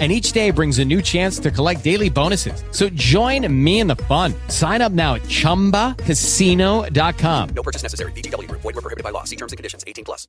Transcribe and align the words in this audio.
and 0.00 0.10
each 0.10 0.32
day 0.32 0.50
brings 0.50 0.80
a 0.80 0.84
new 0.84 1.00
chance 1.00 1.38
to 1.38 1.52
collect 1.52 1.84
daily 1.84 2.10
bonuses. 2.10 2.64
So 2.72 2.88
join 2.90 3.46
me 3.64 3.78
in 3.78 3.86
the 3.86 3.96
fun. 3.96 4.34
Sign 4.48 4.82
up 4.82 4.90
now 4.90 5.14
at 5.14 5.22
ChumbaCasino.com. 5.22 7.48
No 7.54 7.62
purchase 7.62 7.84
necessary. 7.84 8.10
VGW. 8.12 8.50
Void 8.50 8.64
were 8.64 8.72
prohibited 8.72 9.04
by 9.04 9.10
law. 9.10 9.22
See 9.22 9.36
terms 9.36 9.52
and 9.52 9.56
conditions. 9.56 9.84
18 9.86 10.04
plus. 10.04 10.26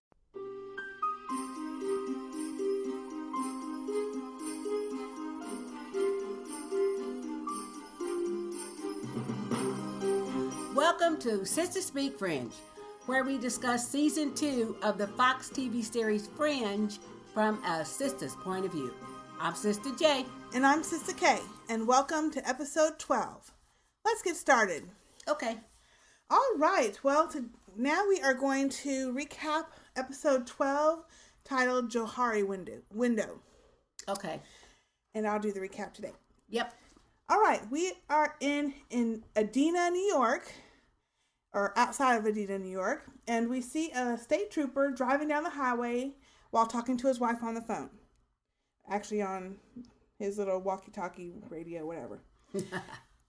Welcome 10.75 11.17
to 11.21 11.39
Sistah 11.39 11.81
Speak 11.81 12.19
Fringe, 12.19 12.51
where 13.05 13.23
we 13.23 13.37
discuss 13.37 13.89
season 13.89 14.35
two 14.35 14.75
of 14.83 14.97
the 14.97 15.07
Fox 15.07 15.49
TV 15.49 15.83
series 15.83 16.27
Fringe 16.27 16.99
from 17.33 17.63
a 17.63 17.85
sister's 17.85 18.35
point 18.35 18.65
of 18.65 18.71
view. 18.71 18.93
I'm 19.37 19.53
Sister 19.53 19.91
J. 19.99 20.25
And 20.53 20.65
I'm 20.65 20.81
Sister 20.81 21.11
K. 21.11 21.39
And 21.69 21.85
welcome 21.85 22.31
to 22.31 22.47
episode 22.47 22.97
12. 22.97 23.51
Let's 24.05 24.21
get 24.21 24.37
started. 24.37 24.83
Okay. 25.27 25.57
All 26.29 26.51
right. 26.57 26.97
Well, 27.03 27.27
to, 27.27 27.43
now 27.75 28.07
we 28.07 28.21
are 28.21 28.33
going 28.33 28.69
to 28.69 29.13
recap 29.13 29.65
episode 29.97 30.47
12 30.47 31.03
titled 31.43 31.91
Johari 31.91 32.47
Window. 32.47 32.81
Window. 32.93 33.41
Okay. 34.07 34.39
And 35.13 35.27
I'll 35.27 35.39
do 35.39 35.51
the 35.51 35.59
recap 35.59 35.93
today. 35.93 36.13
Yep. 36.49 36.73
All 37.27 37.41
right. 37.41 37.61
We 37.69 37.91
are 38.09 38.35
in 38.39 38.73
in 38.89 39.23
Adena, 39.35 39.91
New 39.91 40.07
York, 40.13 40.49
or 41.53 41.77
outside 41.77 42.15
of 42.15 42.23
Adena, 42.23 42.59
New 42.61 42.71
York, 42.71 43.03
and 43.27 43.49
we 43.49 43.59
see 43.59 43.91
a 43.91 44.17
state 44.17 44.49
trooper 44.49 44.91
driving 44.91 45.27
down 45.27 45.43
the 45.43 45.49
highway 45.49 46.13
while 46.51 46.65
talking 46.65 46.95
to 46.97 47.07
his 47.07 47.19
wife 47.19 47.43
on 47.43 47.53
the 47.53 47.61
phone 47.61 47.89
actually 48.89 49.21
on 49.21 49.55
his 50.19 50.37
little 50.37 50.59
walkie-talkie 50.59 51.33
radio, 51.49 51.85
whatever. 51.85 52.19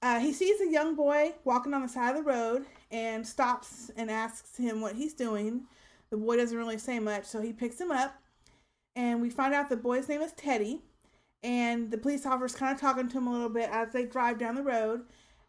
uh, 0.03 0.21
he 0.21 0.33
sees 0.33 0.61
a 0.61 0.71
young 0.71 0.95
boy 0.95 1.33
walking 1.45 1.75
on 1.75 1.83
the 1.83 1.89
side 1.89 2.17
of 2.17 2.25
the 2.25 2.31
road 2.31 2.65
and 2.91 3.27
stops 3.27 3.91
and 3.97 4.11
asks 4.11 4.57
him 4.57 4.81
what 4.81 4.95
he's 4.95 5.15
doing. 5.15 5.63
The 6.11 6.17
boy 6.17 6.37
doesn't 6.37 6.57
really 6.57 6.79
say 6.79 6.99
much, 6.99 7.25
so 7.25 7.41
he 7.41 7.53
picks 7.53 7.81
him 7.81 7.91
up, 7.91 8.15
and 8.95 9.21
we 9.21 9.31
find 9.31 9.53
out 9.53 9.69
the 9.69 9.77
boy's 9.77 10.09
name 10.09 10.23
is 10.23 10.33
Teddy. 10.33 10.83
And 11.43 11.91
the 11.91 11.99
police 11.99 12.27
officer's 12.27 12.57
kind 12.57 12.75
of 12.75 12.81
talking 12.81 13.09
to 13.09 13.19
him 13.19 13.27
a 13.27 13.33
little 13.33 13.49
bit 13.49 13.69
as 13.71 13.93
they 13.93 14.05
drive 14.05 14.39
down 14.39 14.55
the 14.55 14.63
road. 14.63 15.03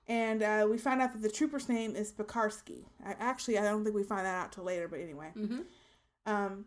And 0.08 0.44
uh, 0.44 0.68
we 0.70 0.78
find 0.78 1.02
out 1.02 1.14
that 1.14 1.22
the 1.22 1.30
trooper's 1.30 1.68
name 1.68 1.96
is 1.96 2.12
Pekarsky. 2.12 2.84
I, 3.06 3.16
actually, 3.20 3.58
I 3.58 3.64
don't 3.64 3.84
think 3.84 3.96
we 3.96 4.04
find 4.04 4.26
that 4.26 4.36
out 4.36 4.52
till 4.52 4.64
later, 4.64 4.88
but 4.88 5.00
anyway. 5.00 5.32
Mm-hmm. 5.36 5.62
Um, 6.26 6.66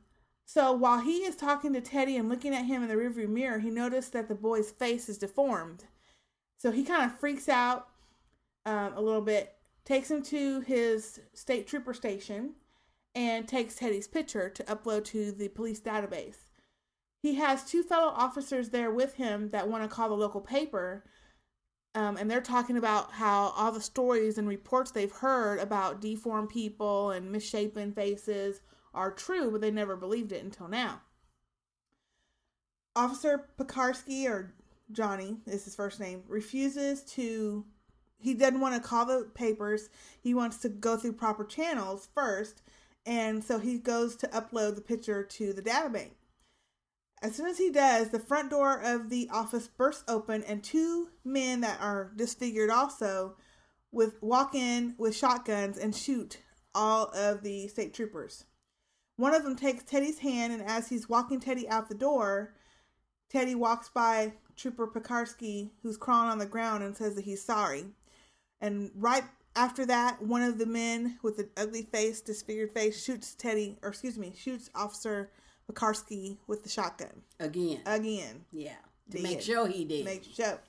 so 0.53 0.73
while 0.73 0.99
he 0.99 1.19
is 1.19 1.37
talking 1.37 1.73
to 1.75 1.81
Teddy 1.81 2.17
and 2.17 2.29
looking 2.29 2.53
at 2.53 2.65
him 2.65 2.83
in 2.83 2.89
the 2.89 2.97
rearview 2.97 3.29
mirror, 3.29 3.61
he 3.61 3.71
noticed 3.71 4.13
that 4.15 4.27
the 4.27 4.35
boy's 4.35 4.73
face 4.73 5.09
is 5.09 5.17
deformed. 5.17 5.85
So 6.59 6.73
he 6.73 6.83
kind 6.83 7.05
of 7.05 7.21
freaks 7.21 7.49
out 7.49 7.87
um, 8.67 8.95
a 8.97 9.01
little 9.01 9.21
bit, 9.21 9.55
takes 9.85 10.11
him 10.11 10.25
to 10.25 10.59
his 10.63 11.21
state 11.35 11.69
trooper 11.69 11.95
station, 11.95 12.55
and 13.15 13.47
takes 13.47 13.77
Teddy's 13.77 14.09
picture 14.09 14.49
to 14.51 14.65
upload 14.65 15.05
to 15.05 15.31
the 15.31 15.47
police 15.47 15.79
database. 15.79 16.51
He 17.23 17.37
has 17.37 17.63
two 17.63 17.85
fellow 17.85 18.13
officers 18.13 18.71
there 18.71 18.91
with 18.91 19.15
him 19.15 19.51
that 19.51 19.69
want 19.69 19.85
to 19.85 19.89
call 19.89 20.09
the 20.09 20.17
local 20.17 20.41
paper, 20.41 21.05
um, 21.95 22.17
and 22.17 22.29
they're 22.29 22.41
talking 22.41 22.77
about 22.77 23.13
how 23.13 23.53
all 23.57 23.71
the 23.71 23.81
stories 23.81 24.37
and 24.37 24.49
reports 24.49 24.91
they've 24.91 25.13
heard 25.13 25.61
about 25.61 26.01
deformed 26.01 26.49
people 26.49 27.13
and 27.13 27.31
misshapen 27.31 27.93
faces 27.93 28.63
are 28.95 29.11
true, 29.11 29.51
but 29.51 29.61
they 29.61 29.71
never 29.71 29.97
believed 29.97 30.33
it 30.33 30.43
until 30.43 30.69
now. 30.69 31.03
Officer 32.97 33.49
Pekarsky, 33.59 34.29
or 34.29 34.53
Johnny 34.91 35.37
is 35.47 35.65
his 35.65 35.75
first 35.75 36.01
name, 36.01 36.23
refuses 36.27 37.03
to. 37.03 37.65
He 38.19 38.35
doesn't 38.35 38.61
want 38.61 38.75
to 38.75 38.87
call 38.87 39.07
the 39.07 39.31
papers. 39.35 39.89
He 40.21 40.35
wants 40.35 40.59
to 40.59 40.69
go 40.69 40.97
through 40.97 41.15
proper 41.15 41.45
channels 41.45 42.09
first, 42.15 42.63
and 43.07 43.43
so 43.43 43.59
he 43.59 43.79
goes 43.79 44.17
to 44.17 44.27
upload 44.29 44.75
the 44.75 44.83
picture 44.83 45.23
to 45.23 45.53
the 45.53 45.63
database. 45.63 46.11
As 47.23 47.37
soon 47.37 47.47
as 47.47 47.59
he 47.59 47.71
does, 47.71 48.09
the 48.09 48.19
front 48.19 48.51
door 48.51 48.81
of 48.81 49.11
the 49.11 49.29
office 49.31 49.69
bursts 49.69 50.05
open, 50.09 50.43
and 50.45 50.63
two 50.63 51.09
men 51.25 51.61
that 51.61 51.81
are 51.81 52.13
disfigured 52.17 52.71
also 52.71 53.37
with 53.93 54.23
walk 54.23 54.55
in 54.55 54.95
with 54.99 55.17
shotguns 55.17 55.77
and 55.77 55.95
shoot 55.95 56.39
all 56.75 57.07
of 57.15 57.43
the 57.43 57.69
state 57.69 57.93
troopers. 57.93 58.45
One 59.21 59.35
of 59.35 59.45
them 59.45 59.55
takes 59.55 59.83
Teddy's 59.83 60.21
hand, 60.21 60.51
and 60.51 60.63
as 60.63 60.89
he's 60.89 61.07
walking 61.07 61.41
Teddy 61.41 61.69
out 61.69 61.91
the 61.91 61.95
door, 61.95 62.55
Teddy 63.29 63.55
walks 63.55 63.91
by 63.91 64.33
Trooper 64.57 64.87
Pekarsky, 64.87 65.73
who's 65.83 65.99
crawling 65.99 66.31
on 66.31 66.39
the 66.39 66.47
ground, 66.47 66.83
and 66.83 66.97
says 66.97 67.17
that 67.17 67.27
he's 67.27 67.45
sorry. 67.45 67.85
And 68.63 68.91
right 68.95 69.25
after 69.55 69.85
that, 69.85 70.23
one 70.23 70.41
of 70.41 70.57
the 70.57 70.65
men 70.65 71.19
with 71.23 71.37
the 71.37 71.51
ugly 71.59 71.83
face, 71.83 72.23
disfigured 72.23 72.73
face, 72.73 73.05
shoots 73.05 73.35
Teddy, 73.35 73.77
or 73.83 73.91
excuse 73.91 74.17
me, 74.17 74.33
shoots 74.35 74.71
Officer 74.75 75.31
Pekarsky 75.71 76.39
with 76.47 76.63
the 76.63 76.71
shotgun. 76.71 77.21
Again. 77.39 77.81
Again. 77.85 78.47
Yeah. 78.53 78.73
To 79.11 79.19
did. 79.19 79.23
make 79.23 79.43
sure 79.43 79.67
he 79.69 79.85
did. 79.85 80.07
Make 80.07 80.25
sure. 80.25 80.61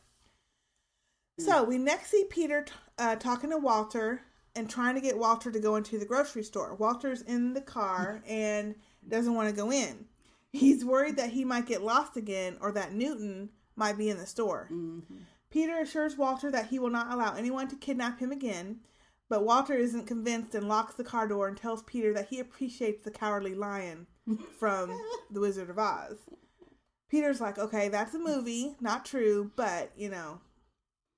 So 1.40 1.64
we 1.64 1.78
next 1.78 2.12
see 2.12 2.26
Peter 2.30 2.66
uh, 2.98 3.16
talking 3.16 3.52
to 3.52 3.58
Walter 3.58 4.24
and 4.56 4.70
trying 4.70 4.96
to 4.96 5.02
get 5.02 5.18
Walter 5.18 5.52
to 5.52 5.60
go 5.60 5.76
into 5.76 5.98
the 5.98 6.06
grocery 6.06 6.44
store. 6.44 6.76
Walter's 6.76 7.22
in 7.22 7.54
the 7.54 7.62
car 7.62 8.22
and 8.28 8.76
doesn't 9.08 9.36
want 9.36 9.50
to 9.50 9.56
go 9.56 9.72
in. 9.72 10.06
He's 10.52 10.84
worried 10.84 11.18
that 11.18 11.32
he 11.32 11.46
might 11.46 11.66
get 11.66 11.82
lost 11.82 12.18
again 12.18 12.58
or 12.60 12.72
that 12.74 12.94
Newton 12.94 13.50
might 13.76 13.98
be 13.98 14.10
in 14.10 14.18
the 14.18 14.26
store. 14.26 14.68
Mm-hmm. 14.72 15.16
Peter 15.50 15.80
assures 15.80 16.18
Walter 16.18 16.52
that 16.52 16.68
he 16.68 16.80
will 16.80 16.90
not 16.90 17.12
allow 17.12 17.36
anyone 17.36 17.68
to 17.70 17.76
kidnap 17.76 18.20
him 18.20 18.32
again, 18.32 18.80
but 19.30 19.46
Walter 19.46 19.74
isn't 19.74 20.08
convinced 20.08 20.56
and 20.56 20.68
locks 20.68 20.96
the 20.96 21.04
car 21.04 21.28
door 21.28 21.48
and 21.48 21.56
tells 21.56 21.84
Peter 21.84 22.14
that 22.14 22.28
he 22.28 22.40
appreciates 22.40 23.04
the 23.04 23.12
cowardly 23.12 23.56
lion 23.56 24.08
from 24.60 24.98
The 25.30 25.40
Wizard 25.40 25.70
of 25.70 25.80
Oz. 25.80 26.18
Peter's 27.10 27.42
like, 27.42 27.58
okay, 27.58 27.90
that's 27.90 28.14
a 28.14 28.20
movie, 28.20 28.76
not 28.80 29.06
true, 29.06 29.52
but, 29.56 29.92
you 29.98 30.10
know, 30.10 30.40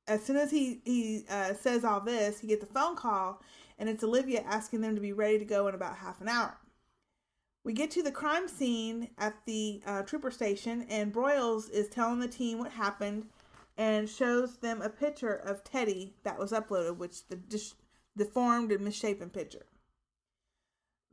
as 0.08 0.24
soon 0.24 0.36
as 0.36 0.52
he 0.52 0.82
he 0.84 1.26
uh, 1.30 1.54
says 1.54 1.84
all 1.84 2.02
this, 2.02 2.40
he 2.40 2.48
gets 2.48 2.64
a 2.64 2.68
phone 2.68 2.96
call, 2.96 3.42
and 3.80 3.90
it's 3.90 4.04
Olivia 4.04 4.42
asking 4.42 4.82
them 4.82 4.96
to 4.96 5.02
be 5.02 5.14
ready 5.14 5.40
to 5.40 5.46
go 5.46 5.68
in 5.68 5.76
about 5.76 5.98
half 5.98 6.22
an 6.22 6.28
hour. 6.28 6.58
We 7.64 7.74
get 7.74 7.92
to 7.92 8.04
the 8.04 8.12
crime 8.12 8.48
scene 8.50 9.10
at 9.18 9.36
the 9.46 9.82
uh, 9.86 10.02
trooper 10.02 10.32
station, 10.32 10.86
and 10.90 11.14
Broyles 11.14 11.70
is 11.70 11.88
telling 11.88 12.20
the 12.20 12.28
team 12.28 12.60
what 12.60 12.72
happened, 12.72 13.28
and 13.78 14.10
shows 14.10 14.58
them 14.58 14.82
a 14.82 14.90
picture 14.90 15.34
of 15.34 15.64
Teddy 15.64 16.14
that 16.24 16.38
was 16.38 16.52
uploaded, 16.52 16.98
which 16.98 17.26
the 17.28 17.38
dis- 17.38 17.76
deformed 18.18 18.72
and 18.72 18.84
misshapen 18.84 19.30
picture. 19.30 19.66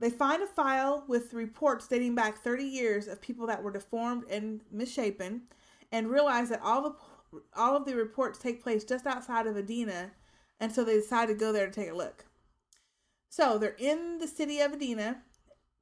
They 0.00 0.10
find 0.10 0.42
a 0.42 0.46
file 0.46 1.04
with 1.06 1.34
reports 1.34 1.86
dating 1.86 2.14
back 2.14 2.38
30 2.38 2.64
years 2.64 3.06
of 3.06 3.20
people 3.20 3.46
that 3.46 3.62
were 3.62 3.70
deformed 3.70 4.24
and 4.28 4.62
misshapen, 4.72 5.42
and 5.92 6.10
realize 6.10 6.48
that 6.48 6.62
all 6.62 6.82
the 6.82 6.94
all 7.56 7.76
of 7.76 7.84
the 7.84 7.94
reports 7.94 8.38
take 8.38 8.62
place 8.62 8.84
just 8.84 9.06
outside 9.06 9.46
of 9.46 9.56
Adena, 9.56 10.10
and 10.58 10.72
so 10.72 10.84
they 10.84 10.94
decide 10.94 11.26
to 11.28 11.34
go 11.34 11.52
there 11.52 11.66
to 11.66 11.72
take 11.72 11.90
a 11.90 11.94
look. 11.94 12.26
So 13.28 13.58
they're 13.58 13.76
in 13.78 14.18
the 14.18 14.28
city 14.28 14.60
of 14.60 14.72
Adena, 14.72 15.18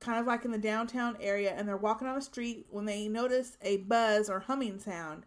kind 0.00 0.20
of 0.20 0.26
like 0.26 0.44
in 0.44 0.50
the 0.50 0.58
downtown 0.58 1.16
area, 1.20 1.52
and 1.56 1.67
they're 1.67 1.76
walking 1.76 2.06
on 2.06 2.14
the 2.14 2.23
street 2.23 2.67
when 2.70 2.84
they 2.84 3.08
notice 3.08 3.56
a 3.62 3.78
buzz 3.78 4.28
or 4.28 4.40
humming 4.40 4.78
sound. 4.78 5.26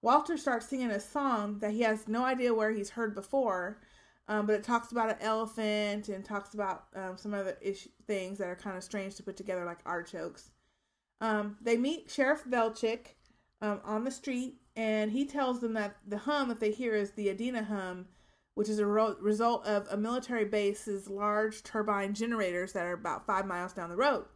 Walter 0.00 0.36
starts 0.36 0.68
singing 0.68 0.90
a 0.90 1.00
song 1.00 1.58
that 1.58 1.72
he 1.72 1.80
has 1.82 2.08
no 2.08 2.24
idea 2.24 2.54
where 2.54 2.70
he's 2.70 2.90
heard 2.90 3.14
before, 3.14 3.80
um, 4.28 4.46
but 4.46 4.54
it 4.54 4.62
talks 4.64 4.92
about 4.92 5.10
an 5.10 5.16
elephant 5.20 6.08
and 6.08 6.24
talks 6.24 6.54
about 6.54 6.84
um, 6.94 7.16
some 7.16 7.34
other 7.34 7.56
ish- 7.60 7.88
things 8.06 8.38
that 8.38 8.48
are 8.48 8.56
kind 8.56 8.76
of 8.76 8.84
strange 8.84 9.14
to 9.16 9.22
put 9.22 9.36
together, 9.36 9.64
like 9.64 9.78
artichokes. 9.84 10.50
Um, 11.20 11.56
they 11.60 11.76
meet 11.76 12.10
Sheriff 12.10 12.44
Belchick 12.44 13.14
um, 13.60 13.80
on 13.84 14.04
the 14.04 14.10
street 14.10 14.60
and 14.78 15.10
he 15.10 15.24
tells 15.24 15.58
them 15.58 15.72
that 15.72 15.96
the 16.06 16.18
hum 16.18 16.48
that 16.48 16.60
they 16.60 16.70
hear 16.70 16.94
is 16.94 17.10
the 17.10 17.26
Adena 17.26 17.66
hum, 17.66 18.06
which 18.54 18.68
is 18.68 18.78
a 18.78 18.86
ro- 18.86 19.16
result 19.20 19.66
of 19.66 19.88
a 19.90 19.96
military 19.96 20.44
base's 20.44 21.10
large 21.10 21.64
turbine 21.64 22.14
generators 22.14 22.72
that 22.74 22.86
are 22.86 22.92
about 22.92 23.26
five 23.26 23.44
miles 23.44 23.72
down 23.72 23.90
the 23.90 23.96
road. 23.96 24.26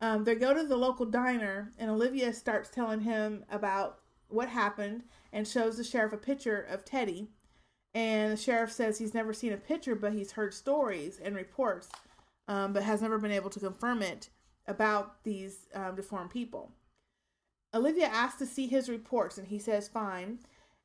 Um, 0.00 0.24
they 0.24 0.34
go 0.34 0.54
to 0.54 0.64
the 0.66 0.78
local 0.78 1.04
diner, 1.04 1.72
and 1.78 1.90
Olivia 1.90 2.32
starts 2.32 2.70
telling 2.70 3.00
him 3.00 3.44
about 3.50 3.98
what 4.28 4.48
happened 4.48 5.02
and 5.30 5.46
shows 5.46 5.76
the 5.76 5.84
sheriff 5.84 6.14
a 6.14 6.16
picture 6.16 6.62
of 6.62 6.86
Teddy. 6.86 7.28
And 7.92 8.32
the 8.32 8.38
sheriff 8.38 8.72
says 8.72 8.96
he's 8.96 9.12
never 9.12 9.34
seen 9.34 9.52
a 9.52 9.58
picture, 9.58 9.94
but 9.94 10.14
he's 10.14 10.32
heard 10.32 10.54
stories 10.54 11.20
and 11.22 11.36
reports 11.36 11.90
um, 12.48 12.72
but 12.72 12.82
has 12.82 13.02
never 13.02 13.18
been 13.18 13.30
able 13.30 13.50
to 13.50 13.60
confirm 13.60 14.00
it 14.00 14.30
about 14.66 15.22
these 15.22 15.66
um, 15.74 15.96
deformed 15.96 16.30
people. 16.30 16.72
Olivia 17.74 18.06
asks 18.06 18.38
to 18.38 18.46
see 18.46 18.66
his 18.66 18.88
reports, 18.88 19.36
and 19.36 19.48
he 19.48 19.58
says 19.58 19.88
fine. 19.88 20.38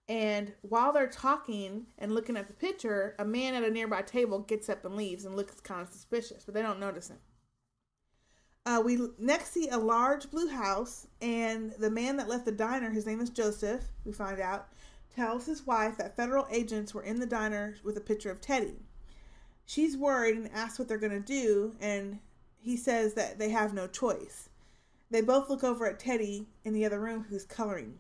And 0.08 0.54
while 0.62 0.92
they're 0.92 1.08
talking 1.08 1.86
and 2.00 2.12
looking 2.12 2.36
at 2.36 2.48
the 2.48 2.54
picture, 2.54 3.16
a 3.20 3.26
man 3.26 3.54
at 3.54 3.64
a 3.64 3.70
nearby 3.70 4.02
table 4.02 4.40
gets 4.40 4.68
up 4.68 4.84
and 4.84 4.96
leaves 4.96 5.24
and 5.24 5.36
looks 5.36 5.60
kind 5.62 5.82
of 5.82 5.90
suspicious, 5.90 6.44
but 6.44 6.56
they 6.56 6.64
don't 6.64 6.80
notice 6.80 7.10
him. 7.10 7.20
Uh, 8.66 8.82
we 8.84 9.00
next 9.20 9.54
see 9.54 9.70
a 9.70 9.78
large 9.78 10.32
blue 10.32 10.48
house, 10.48 11.08
and 11.22 11.74
the 11.80 11.92
man 11.92 12.18
that 12.18 12.28
left 12.28 12.46
the 12.46 12.52
diner, 12.52 12.90
his 12.90 13.06
name 13.06 13.22
is 13.22 13.30
Joseph, 13.30 13.84
we 14.04 14.12
find 14.12 14.40
out, 14.40 14.70
tells 15.16 15.46
his 15.46 15.66
wife 15.66 15.98
that 15.98 16.16
federal 16.16 16.48
agents 16.52 16.94
were 16.94 17.04
in 17.04 17.20
the 17.20 17.26
diner 17.26 17.76
with 17.84 17.96
a 17.98 18.02
picture 18.02 18.32
of 18.32 18.42
Teddy. 18.42 18.76
She's 19.66 19.96
worried 19.96 20.36
and 20.36 20.52
asks 20.52 20.80
what 20.80 20.88
they're 20.88 20.98
going 20.98 21.12
to 21.12 21.20
do, 21.20 21.76
and 21.80 22.20
he 22.58 22.76
says 22.76 23.14
that 23.14 23.38
they 23.38 23.50
have 23.50 23.74
no 23.74 23.86
choice. 23.86 24.49
They 25.12 25.22
both 25.22 25.50
look 25.50 25.64
over 25.64 25.88
at 25.88 26.00
Teddy 26.00 26.48
in 26.64 26.74
the 26.74 26.86
other 26.86 27.00
room 27.00 27.26
who's 27.30 27.46
coloring. 27.46 27.96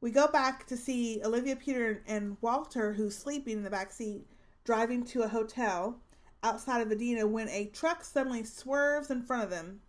We 0.00 0.10
go 0.10 0.26
back 0.26 0.66
to 0.66 0.76
see 0.76 1.20
Olivia 1.24 1.56
Peter 1.56 2.02
and 2.06 2.36
Walter, 2.40 2.92
who's 2.92 3.16
sleeping 3.16 3.58
in 3.58 3.62
the 3.62 3.70
back 3.70 3.92
seat, 3.92 4.26
driving 4.64 5.04
to 5.06 5.22
a 5.22 5.28
hotel 5.28 6.00
outside 6.42 6.80
of 6.80 6.90
Adina 6.90 7.26
when 7.26 7.48
a 7.48 7.66
truck 7.66 8.04
suddenly 8.04 8.42
swerves 8.42 9.10
in 9.10 9.22
front 9.22 9.44
of 9.44 9.50
them. 9.50 9.80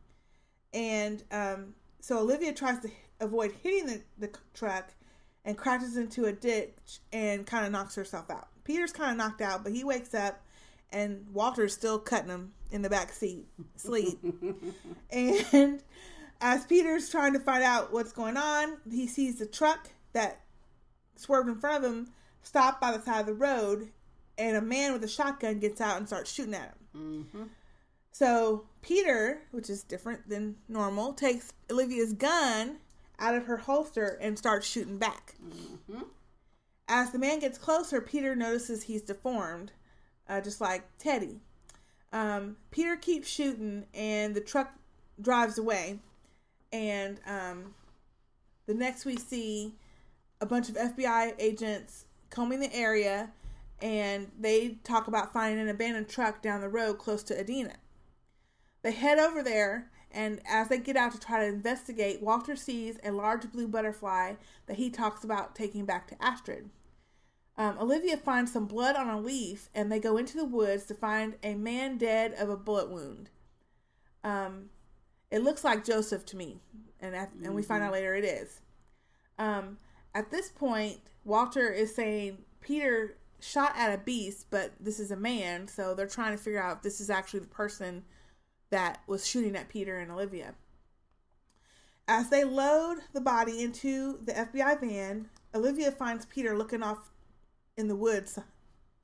And 0.74 1.24
um, 1.32 1.74
so 2.00 2.20
Olivia 2.20 2.54
tries 2.54 2.80
to 2.82 2.90
avoid 3.20 3.54
hitting 3.64 3.88
the, 3.88 4.02
the 4.20 4.38
truck 4.54 4.94
and 5.46 5.58
crashes 5.58 5.98
into 5.98 6.26
a 6.26 6.32
ditch 6.32 7.00
and 7.12 7.46
kind 7.46 7.66
of 7.66 7.72
knocks 7.72 7.96
herself 7.96 8.30
out. 8.30 8.50
Peter's 8.64 8.94
kind 8.94 9.12
of 9.12 9.18
knocked 9.18 9.42
out, 9.42 9.64
but 9.64 9.74
he 9.74 9.84
wakes 9.84 10.14
up 10.14 10.42
and 10.92 11.26
Walter's 11.34 11.74
still 11.74 12.00
cutting 12.00 12.30
him 12.30 12.54
in 12.72 12.82
the 12.82 12.90
back 12.90 13.12
seat, 13.12 13.48
sleep. 13.76 14.20
and 15.12 15.82
as 16.44 16.66
Peter's 16.66 17.10
trying 17.10 17.32
to 17.34 17.40
find 17.40 17.64
out 17.64 17.94
what's 17.94 18.12
going 18.12 18.36
on, 18.36 18.78
he 18.92 19.08
sees 19.08 19.40
the 19.40 19.46
truck 19.46 19.90
that 20.12 20.42
swerved 21.16 21.48
in 21.48 21.56
front 21.56 21.84
of 21.84 21.90
him 21.90 22.10
stop 22.42 22.82
by 22.82 22.92
the 22.92 23.02
side 23.02 23.22
of 23.22 23.26
the 23.26 23.34
road, 23.34 23.90
and 24.38 24.58
a 24.58 24.62
man 24.62 24.92
with 24.92 25.04
a 25.06 25.08
shotgun 25.08 25.60
gets 25.60 25.80
out 25.80 25.98
and 25.98 26.06
starts 26.06 26.32
shooting 26.32 26.54
at 26.54 26.76
him. 26.94 27.28
Mm-hmm. 27.34 27.44
So 28.12 28.66
Peter, 28.82 29.44
which 29.52 29.70
is 29.70 29.84
different 29.84 30.28
than 30.28 30.58
normal, 30.68 31.14
takes 31.14 31.54
Olivia's 31.72 32.12
gun 32.12 32.80
out 33.20 33.36
of 33.36 33.46
her 33.46 33.58
holster 33.58 34.18
and 34.20 34.38
starts 34.38 34.68
shooting 34.68 34.98
back. 34.98 35.36
Mm-hmm. 35.42 36.04
As 36.90 37.12
the 37.12 37.20
man 37.20 37.40
gets 37.40 37.58
closer, 37.58 38.02
Peter 38.02 38.36
notices 38.36 38.84
he's 38.84 39.02
deformed, 39.02 39.72
uh, 40.28 40.42
just 40.42 40.60
like 40.60 40.84
Teddy. 41.00 41.40
Um, 42.12 42.58
Peter 42.70 42.98
keeps 42.98 43.30
shooting, 43.30 43.86
and 43.94 44.36
the 44.36 44.42
truck 44.42 44.74
drives 45.22 45.58
away. 45.58 46.00
And 46.74 47.20
um, 47.28 47.76
the 48.66 48.74
next 48.74 49.06
we 49.06 49.16
see 49.16 49.76
a 50.42 50.46
bunch 50.46 50.70
of 50.70 50.76
FBI 50.76 51.36
agents 51.38 52.06
combing 52.32 52.60
the 52.60 52.76
area, 52.76 53.30
and 53.80 54.32
they 54.40 54.80
talk 54.84 55.08
about 55.08 55.32
finding 55.32 55.60
an 55.60 55.70
abandoned 55.70 56.10
truck 56.10 56.42
down 56.42 56.62
the 56.62 56.68
road 56.68 56.98
close 56.98 57.22
to 57.24 57.40
Adina. 57.40 57.76
They 58.82 58.92
head 58.92 59.20
over 59.20 59.44
there, 59.44 59.92
and 60.12 60.42
as 60.50 60.68
they 60.68 60.80
get 60.80 60.98
out 60.98 61.14
to 61.14 61.20
try 61.20 61.40
to 61.40 61.54
investigate, 61.54 62.24
Walter 62.24 62.56
sees 62.56 62.98
a 63.04 63.12
large 63.12 63.52
blue 63.52 63.68
butterfly 63.68 64.34
that 64.66 64.78
he 64.78 64.90
talks 64.90 65.24
about 65.24 65.56
taking 65.56 65.86
back 65.86 66.08
to 66.08 66.22
Astrid. 66.22 66.70
Um, 67.56 67.78
Olivia 67.80 68.18
finds 68.18 68.52
some 68.52 68.66
blood 68.66 68.96
on 68.96 69.08
a 69.08 69.22
leaf, 69.22 69.70
and 69.76 69.92
they 69.92 70.00
go 70.00 70.18
into 70.18 70.38
the 70.38 70.44
woods 70.44 70.86
to 70.86 70.96
find 70.96 71.36
a 71.44 71.54
man 71.54 72.00
dead 72.00 72.34
of 72.34 72.50
a 72.50 72.58
bullet 72.58 72.90
wound. 72.90 73.30
Um, 74.24 74.70
it 75.34 75.44
looks 75.44 75.64
like 75.64 75.84
Joseph 75.84 76.28
to 76.28 76.38
me, 76.38 76.60
and 77.00 77.16
at, 77.16 77.32
and 77.44 77.56
we 77.56 77.64
find 77.64 77.84
out 77.84 77.92
later 77.92 78.14
it 78.14 78.24
is. 78.24 78.62
Um, 79.40 79.80
at 80.14 80.30
this 80.30 80.50
point, 80.50 81.00
Walter 81.26 81.72
is 81.72 81.96
saying 81.96 82.38
Peter 82.62 83.18
shot 83.40 83.74
at 83.76 83.92
a 83.92 83.98
beast, 83.98 84.46
but 84.52 84.74
this 84.80 85.00
is 85.00 85.10
a 85.10 85.16
man, 85.16 85.68
so 85.68 85.96
they're 85.96 86.06
trying 86.06 86.38
to 86.38 86.42
figure 86.42 86.62
out 86.62 86.78
if 86.78 86.84
this 86.84 87.02
is 87.02 87.10
actually 87.10 87.40
the 87.40 87.48
person 87.48 88.04
that 88.70 89.02
was 89.08 89.26
shooting 89.26 89.56
at 89.56 89.70
Peter 89.70 89.98
and 89.98 90.12
Olivia. 90.12 90.54
As 92.08 92.30
they 92.30 92.44
load 92.44 93.00
the 93.14 93.22
body 93.22 93.64
into 93.64 94.20
the 94.24 94.34
FBI 94.34 94.80
van, 94.82 95.30
Olivia 95.56 95.92
finds 95.92 96.28
Peter 96.28 96.56
looking 96.56 96.84
off 96.84 97.10
in 97.76 97.88
the 97.88 97.96
woods, 97.96 98.38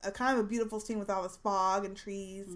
a 0.04 0.12
kind 0.12 0.38
of 0.38 0.44
a 0.44 0.48
beautiful 0.48 0.78
scene 0.78 1.00
with 1.00 1.10
all 1.10 1.24
this 1.24 1.38
fog 1.38 1.84
and 1.84 1.96
trees. 1.96 2.46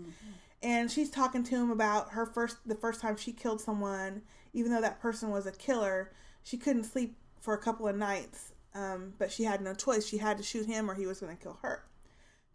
And 0.65 0.91
she's 0.91 1.11
talking 1.11 1.45
to 1.45 1.55
him 1.57 1.71
about 1.71 2.11
her 2.13 2.25
first 2.25 2.57
the 2.67 2.75
first 2.75 3.01
time 3.01 3.17
she 3.17 3.33
killed 3.33 3.61
someone, 3.61 4.23
even 4.55 4.73
though 4.73 4.81
that 4.81 5.01
person 5.01 5.31
was 5.31 5.45
a 5.47 5.53
killer, 5.53 6.11
she 6.43 6.57
couldn't 6.57 6.85
sleep 6.85 7.17
for 7.39 7.53
a 7.53 7.59
couple 7.59 7.87
of 7.87 7.97
nights. 7.97 8.53
Um, 8.75 9.13
but 9.19 9.31
she 9.31 9.45
had 9.45 9.61
no 9.61 9.75
choice. 9.75 10.07
She 10.07 10.19
had 10.19 10.39
to 10.39 10.43
shoot 10.43 10.67
him 10.67 10.91
or 10.91 10.95
he 10.95 11.07
was 11.07 11.21
going 11.21 11.37
to 11.37 11.41
kill 11.43 11.59
her. 11.63 11.85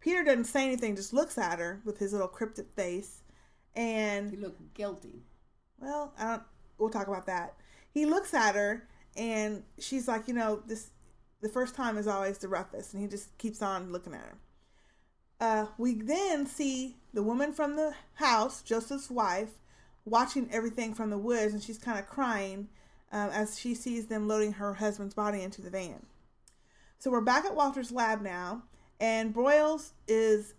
Peter 0.00 0.24
doesn't 0.24 0.44
say 0.44 0.64
anything, 0.64 0.96
just 0.96 1.12
looks 1.12 1.38
at 1.38 1.58
her 1.58 1.80
with 1.84 1.98
his 1.98 2.12
little 2.12 2.28
cryptic 2.28 2.66
face. 2.74 3.22
And 3.76 4.30
He 4.30 4.36
looked 4.36 4.74
guilty. 4.74 5.22
well, 5.78 6.12
I 6.18 6.24
don't. 6.24 6.42
We'll 6.78 6.90
talk 6.90 7.06
about 7.06 7.26
that. 7.26 7.54
He 7.92 8.06
looks 8.06 8.34
at 8.34 8.54
her, 8.54 8.88
and 9.16 9.62
she's 9.78 10.08
like, 10.08 10.26
you 10.26 10.34
know, 10.34 10.62
this. 10.66 10.90
The 11.42 11.48
first 11.48 11.74
time 11.74 11.96
is 11.96 12.06
always 12.06 12.38
the 12.38 12.48
roughest, 12.48 12.92
and 12.92 13.02
he 13.02 13.08
just 13.08 13.36
keeps 13.38 13.62
on 13.62 13.92
looking 13.92 14.14
at 14.14 14.20
her. 14.20 14.38
Uh, 15.40 15.66
we 15.78 15.94
then 15.94 16.46
see 16.46 16.96
the 17.14 17.22
woman 17.22 17.52
from 17.52 17.76
the 17.76 17.94
house, 18.14 18.62
Joseph's 18.62 19.10
wife, 19.10 19.50
watching 20.04 20.48
everything 20.52 20.94
from 20.94 21.10
the 21.10 21.18
woods, 21.18 21.54
and 21.54 21.62
she's 21.62 21.78
kind 21.78 21.98
of 21.98 22.06
crying 22.06 22.68
um, 23.10 23.30
as 23.30 23.58
she 23.58 23.74
sees 23.74 24.06
them 24.06 24.28
loading 24.28 24.52
her 24.54 24.74
husband's 24.74 25.14
body 25.14 25.42
into 25.42 25.62
the 25.62 25.70
van. 25.70 26.06
So 26.98 27.10
we're 27.10 27.22
back 27.22 27.44
at 27.44 27.56
Walter's 27.56 27.90
lab 27.90 28.20
now, 28.20 28.64
and 29.00 29.34
Broyles 29.34 29.92
is 30.06 30.54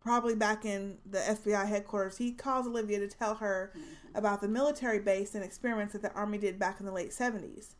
probably 0.00 0.34
back 0.34 0.64
in 0.64 0.98
the 1.04 1.18
FBI 1.18 1.66
headquarters. 1.66 2.18
He 2.18 2.32
calls 2.32 2.66
Olivia 2.66 3.00
to 3.00 3.08
tell 3.08 3.36
her 3.36 3.72
about 4.14 4.40
the 4.40 4.48
military 4.48 5.00
base 5.00 5.34
and 5.34 5.42
experiments 5.42 5.94
that 5.94 6.02
the 6.02 6.12
Army 6.12 6.38
did 6.38 6.58
back 6.58 6.78
in 6.78 6.86
the 6.86 6.92
late 6.92 7.10
70s. 7.10 7.74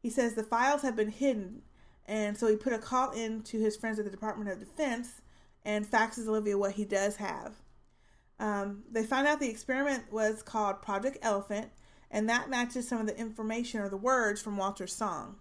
He 0.00 0.10
says 0.10 0.34
the 0.34 0.44
files 0.44 0.82
have 0.82 0.94
been 0.94 1.10
hidden, 1.10 1.62
and 2.06 2.36
so 2.36 2.46
he 2.46 2.56
put 2.56 2.74
a 2.74 2.78
call 2.78 3.10
in 3.10 3.42
to 3.44 3.58
his 3.58 3.76
friends 3.76 3.98
at 3.98 4.04
the 4.04 4.10
Department 4.10 4.50
of 4.50 4.60
Defense 4.60 5.22
and 5.66 5.84
faxes 5.84 6.28
Olivia 6.28 6.56
what 6.56 6.72
he 6.72 6.84
does 6.84 7.16
have. 7.16 7.56
Um, 8.38 8.84
they 8.90 9.02
find 9.02 9.26
out 9.26 9.40
the 9.40 9.50
experiment 9.50 10.12
was 10.12 10.40
called 10.42 10.80
Project 10.80 11.18
Elephant, 11.22 11.70
and 12.10 12.28
that 12.28 12.48
matches 12.48 12.86
some 12.86 13.00
of 13.00 13.06
the 13.08 13.18
information 13.18 13.80
or 13.80 13.88
the 13.88 13.96
words 13.96 14.40
from 14.40 14.56
Walter's 14.56 14.94
song. 14.94 15.36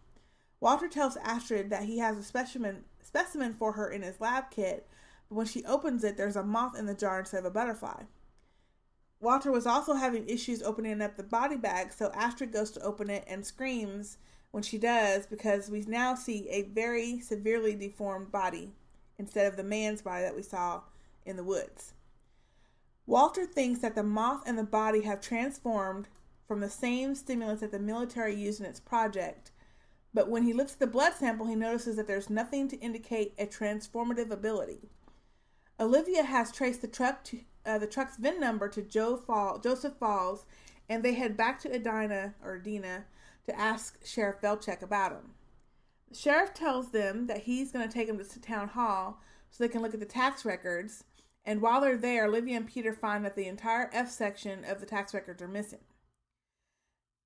Walter 0.60 0.88
tells 0.88 1.16
Astrid 1.18 1.70
that 1.70 1.84
he 1.84 2.00
has 2.00 2.18
a 2.18 2.24
specimen 2.24 2.86
specimen 3.04 3.54
for 3.54 3.74
her 3.74 3.90
in 3.90 4.02
his 4.02 4.20
lab 4.20 4.50
kit, 4.50 4.90
but 5.30 5.36
when 5.36 5.46
she 5.46 5.64
opens 5.66 6.04
it, 6.04 6.18
there's 6.18 6.36
a 6.36 6.44
moth 6.44 6.78
in 6.78 6.88
the 6.88 6.96
jar 6.96 7.20
instead 7.20 7.40
of 7.40 7.46
a 7.46 7.52
butterfly. 7.52 8.02
Walter 9.20 9.52
was 9.52 9.68
also 9.68 9.94
having 9.94 10.28
issues 10.28 10.64
opening 10.64 11.02
up 11.02 11.16
the 11.16 11.24
body 11.24 11.56
bag, 11.56 11.94
so 11.94 12.12
Astrid 12.14 12.52
goes 12.52 12.72
to 12.72 12.82
open 12.82 13.12
it 13.12 13.24
and 13.28 13.46
screams 13.46 14.18
when 14.50 14.64
she 14.64 14.80
does 14.80 15.28
because 15.28 15.70
we 15.70 15.82
now 15.82 16.16
see 16.16 16.50
a 16.50 16.64
very 16.64 17.20
severely 17.20 17.76
deformed 17.76 18.32
body 18.32 18.74
instead 19.18 19.48
of 19.48 19.58
the 19.58 19.64
man's 19.64 20.02
body 20.02 20.24
that 20.24 20.36
we 20.36 20.42
saw 20.42 20.82
in 21.26 21.38
the 21.38 21.44
woods. 21.44 21.94
Walter 23.08 23.46
thinks 23.46 23.80
that 23.80 23.96
the 23.96 24.04
moth 24.04 24.44
and 24.46 24.58
the 24.58 24.64
body 24.64 25.02
have 25.02 25.22
transformed 25.22 26.08
from 26.48 26.60
the 26.60 26.70
same 26.70 27.16
stimulants 27.16 27.62
that 27.62 27.72
the 27.72 27.80
military 27.80 28.36
used 28.36 28.60
in 28.60 28.66
its 28.66 28.80
project, 28.80 29.52
but 30.14 30.30
when 30.30 30.44
he 30.44 30.54
looks 30.54 30.74
at 30.74 30.80
the 30.80 30.88
blood 30.88 31.14
sample, 31.14 31.46
he 31.46 31.56
notices 31.56 31.98
that 31.98 32.08
there's 32.08 32.30
nothing 32.30 32.68
to 32.70 32.80
indicate 32.80 33.34
a 33.38 33.46
transformative 33.46 34.32
ability. 34.32 34.90
Olivia 35.80 36.24
has 36.24 36.52
traced 36.52 36.82
the 36.82 36.88
truck 36.88 37.24
to 37.26 37.42
uh, 37.66 37.78
the 37.78 37.88
truck's 37.88 38.18
VIN 38.18 38.40
number 38.40 38.70
to 38.70 38.82
Joe 38.82 39.18
Fall, 39.18 39.60
Joseph 39.60 39.96
Falls, 40.00 40.46
and 40.88 41.04
they 41.04 41.14
head 41.14 41.36
back 41.36 41.60
to 41.62 41.76
Edina 41.76 42.36
or 42.44 42.56
Edina 42.56 43.06
to 43.46 43.60
ask 43.60 44.06
Sheriff 44.06 44.42
Velchek 44.42 44.82
about 44.82 45.12
him. 45.12 45.34
The 46.10 46.16
sheriff 46.16 46.54
tells 46.54 46.92
them 46.92 47.28
that 47.28 47.44
he's 47.44 47.72
going 47.72 47.88
to 47.88 47.94
take 47.94 48.08
them 48.08 48.18
to 48.18 48.42
town 48.42 48.70
hall 48.70 49.22
so 49.50 49.64
they 49.64 49.70
can 49.70 49.82
look 49.82 49.94
at 49.94 50.00
the 50.00 50.06
tax 50.06 50.46
records. 50.46 51.04
And 51.46 51.62
while 51.62 51.82
they're 51.82 51.98
there, 51.98 52.26
Olivia 52.26 52.58
and 52.58 52.68
Peter 52.68 52.94
find 52.94 53.24
that 53.26 53.36
the 53.36 53.48
entire 53.48 53.90
F 53.94 54.10
section 54.10 54.66
of 54.66 54.80
the 54.80 54.86
tax 54.86 55.14
records 55.14 55.42
are 55.42 55.48
missing. 55.48 55.80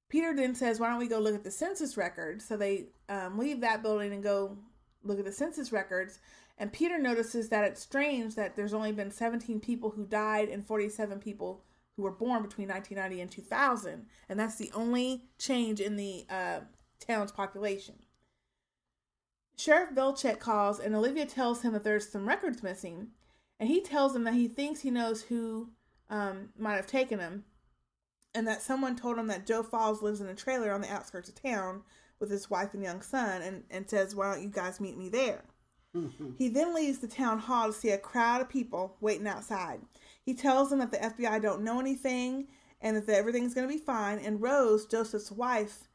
Peter 0.10 0.36
then 0.36 0.56
says, 0.56 0.80
Why 0.80 0.90
don't 0.90 1.00
we 1.00 1.08
go 1.08 1.20
look 1.20 1.36
at 1.36 1.44
the 1.44 1.52
census 1.52 1.96
records? 1.96 2.46
So 2.46 2.58
they 2.58 2.88
um, 3.08 3.38
leave 3.38 3.62
that 3.62 3.84
building 3.84 4.12
and 4.12 4.24
go 4.24 4.58
look 5.04 5.20
at 5.20 5.26
the 5.26 5.32
census 5.32 5.72
records. 5.72 6.20
And 6.58 6.74
Peter 6.74 6.98
notices 6.98 7.50
that 7.50 7.64
it's 7.64 7.82
strange 7.82 8.36
that 8.36 8.56
there's 8.56 8.74
only 8.74 8.92
been 8.92 9.12
17 9.12 9.60
people 9.62 9.92
who 9.92 10.06
died 10.06 10.50
and 10.50 10.66
47 10.66 11.20
people 11.20 11.64
who 11.96 12.04
were 12.04 12.12
born 12.12 12.42
between 12.42 12.68
1990 12.68 13.22
and 13.22 13.32
2000. 13.32 14.06
And 14.28 14.40
that's 14.40 14.58
the 14.58 14.72
only 14.74 15.26
change 15.38 15.80
in 15.80 15.96
the 15.96 16.26
uh, 16.30 16.60
town's 17.00 17.32
population. 17.32 17.96
Sheriff 19.60 19.92
Velchek 19.92 20.40
calls, 20.40 20.80
and 20.80 20.96
Olivia 20.96 21.26
tells 21.26 21.62
him 21.62 21.74
that 21.74 21.84
there's 21.84 22.10
some 22.10 22.28
records 22.28 22.64
missing. 22.64 23.10
And 23.60 23.68
he 23.68 23.82
tells 23.82 24.16
him 24.16 24.24
that 24.24 24.36
he 24.36 24.48
thinks 24.48 24.80
he 24.80 24.90
knows 24.90 25.24
who 25.24 25.70
um, 26.10 26.50
might 26.58 26.78
have 26.78 26.88
taken 26.88 27.20
them 27.20 27.44
and 28.34 28.48
that 28.48 28.62
someone 28.62 28.96
told 28.96 29.18
him 29.18 29.28
that 29.28 29.46
Joe 29.46 29.64
Falls 29.64 30.02
lives 30.02 30.22
in 30.22 30.28
a 30.28 30.36
trailer 30.36 30.72
on 30.72 30.82
the 30.82 30.92
outskirts 30.92 31.30
of 31.30 31.42
town 31.42 31.82
with 32.20 32.30
his 32.30 32.50
wife 32.50 32.74
and 32.74 32.84
young 32.84 33.02
son, 33.02 33.42
and, 33.42 33.64
and 33.72 33.90
says, 33.90 34.16
Why 34.16 34.34
don't 34.34 34.44
you 34.44 34.50
guys 34.50 34.82
meet 34.82 34.98
me 34.98 35.10
there? 35.10 35.44
He 36.38 36.50
then 36.50 36.76
leaves 36.76 37.00
the 37.00 37.08
town 37.08 37.40
hall 37.40 37.68
to 37.68 37.74
see 37.74 37.90
a 37.90 37.98
crowd 37.98 38.42
of 38.42 38.50
people 38.50 38.98
waiting 39.00 39.28
outside. 39.28 39.80
He 40.24 40.36
tells 40.36 40.70
them 40.70 40.80
that 40.80 40.92
the 40.92 40.98
FBI 40.98 41.42
don't 41.42 41.64
know 41.64 41.80
anything 41.80 42.48
and 42.82 42.98
that 42.98 43.10
everything's 43.10 43.54
going 43.54 43.68
to 43.68 43.74
be 43.74 43.82
fine. 43.82 44.20
And 44.20 44.42
Rose, 44.42 44.86
Joseph's 44.86 45.32
wife, 45.32 45.88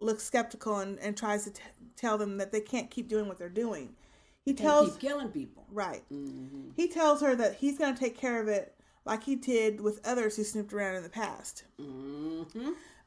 looks 0.00 0.24
skeptical 0.24 0.78
and, 0.78 0.98
and 0.98 1.16
tries 1.16 1.44
to 1.44 1.50
t- 1.50 1.62
tell 1.96 2.18
them 2.18 2.36
that 2.38 2.52
they 2.52 2.60
can't 2.60 2.90
keep 2.90 3.08
doing 3.08 3.26
what 3.28 3.38
they're 3.38 3.48
doing. 3.48 3.94
He 4.44 4.52
They 4.52 4.62
tells 4.62 4.92
keep 4.92 5.00
killing 5.00 5.28
people. 5.28 5.66
right. 5.70 6.02
He 6.76 6.88
tells 6.88 7.20
her 7.22 7.34
that 7.36 7.56
he's 7.56 7.78
going 7.78 7.94
to 7.94 8.00
take 8.00 8.16
care 8.18 8.40
of 8.42 8.48
it 8.48 8.74
like 9.06 9.24
he 9.24 9.36
did 9.36 9.80
with 9.80 10.00
others 10.06 10.36
who 10.36 10.44
snooped 10.44 10.72
around 10.72 10.96
in 10.96 11.02
the 11.02 11.08
past. 11.08 11.64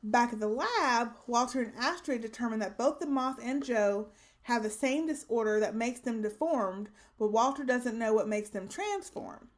Back 0.04 0.34
at 0.34 0.40
the 0.40 0.48
lab, 0.48 1.12
Walter 1.28 1.62
and 1.62 1.74
Astrid 1.78 2.22
determine 2.22 2.60
that 2.60 2.78
both 2.78 3.00
the 3.00 3.08
moth 3.08 3.40
and 3.42 3.64
Joe 3.64 4.08
have 4.44 4.64
the 4.64 4.70
same 4.70 5.08
disorder 5.08 5.60
that 5.60 5.76
makes 5.76 6.00
them 6.00 6.22
deformed, 6.22 6.90
but 7.20 7.32
Walter 7.32 7.64
doesn't 7.66 7.98
know 8.00 8.14
what 8.14 8.28
makes 8.30 8.50
them 8.50 8.68
transform. 8.68 9.50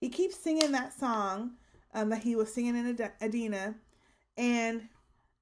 He 0.00 0.08
keeps 0.10 0.36
singing 0.36 0.72
that 0.72 0.92
song 0.92 1.52
um, 1.94 2.10
that 2.10 2.22
he 2.22 2.36
was 2.36 2.52
singing 2.52 2.76
in 2.76 3.00
Ad- 3.00 3.12
Adina 3.22 3.76
and 4.36 4.88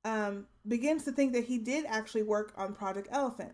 um, 0.04 0.46
begins 0.66 1.04
to 1.04 1.12
think 1.12 1.33
that 1.33 1.44
he 1.44 1.59
did 1.59 1.85
actually 1.87 2.23
work 2.23 2.52
on 2.56 2.75
Project 2.75 3.09
Elephant. 3.11 3.52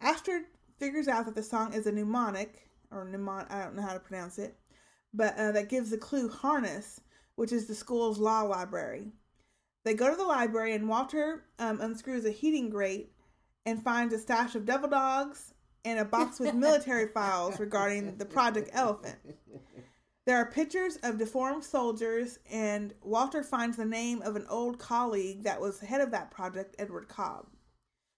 Astrid 0.00 0.44
figures 0.78 1.08
out 1.08 1.26
that 1.26 1.34
the 1.34 1.42
song 1.42 1.72
is 1.72 1.86
a 1.86 1.92
mnemonic, 1.92 2.68
or 2.90 3.06
mnemon, 3.06 3.50
I 3.50 3.64
don't 3.64 3.76
know 3.76 3.82
how 3.82 3.94
to 3.94 4.00
pronounce 4.00 4.38
it, 4.38 4.56
but 5.12 5.36
uh, 5.36 5.52
that 5.52 5.68
gives 5.68 5.90
the 5.90 5.98
clue 5.98 6.28
harness, 6.28 7.00
which 7.36 7.52
is 7.52 7.66
the 7.66 7.74
school's 7.74 8.18
law 8.18 8.42
library. 8.42 9.12
They 9.84 9.94
go 9.94 10.10
to 10.10 10.16
the 10.16 10.24
library, 10.24 10.74
and 10.74 10.88
Walter 10.88 11.44
um, 11.58 11.80
unscrews 11.80 12.24
a 12.24 12.30
heating 12.30 12.70
grate 12.70 13.12
and 13.64 13.82
finds 13.82 14.12
a 14.14 14.18
stash 14.18 14.54
of 14.54 14.66
devil 14.66 14.88
dogs 14.88 15.54
and 15.84 15.98
a 15.98 16.04
box 16.04 16.40
with 16.40 16.54
military 16.54 17.06
files 17.08 17.58
regarding 17.60 18.16
the 18.16 18.24
Project 18.24 18.70
Elephant. 18.72 19.18
There 20.26 20.36
are 20.36 20.50
pictures 20.50 20.96
of 21.04 21.18
deformed 21.18 21.62
soldiers, 21.62 22.40
and 22.50 22.92
Walter 23.00 23.44
finds 23.44 23.76
the 23.76 23.84
name 23.84 24.22
of 24.22 24.34
an 24.34 24.44
old 24.48 24.76
colleague 24.76 25.44
that 25.44 25.60
was 25.60 25.78
head 25.78 26.00
of 26.00 26.10
that 26.10 26.32
project, 26.32 26.74
Edward 26.80 27.08
Cobb. 27.08 27.46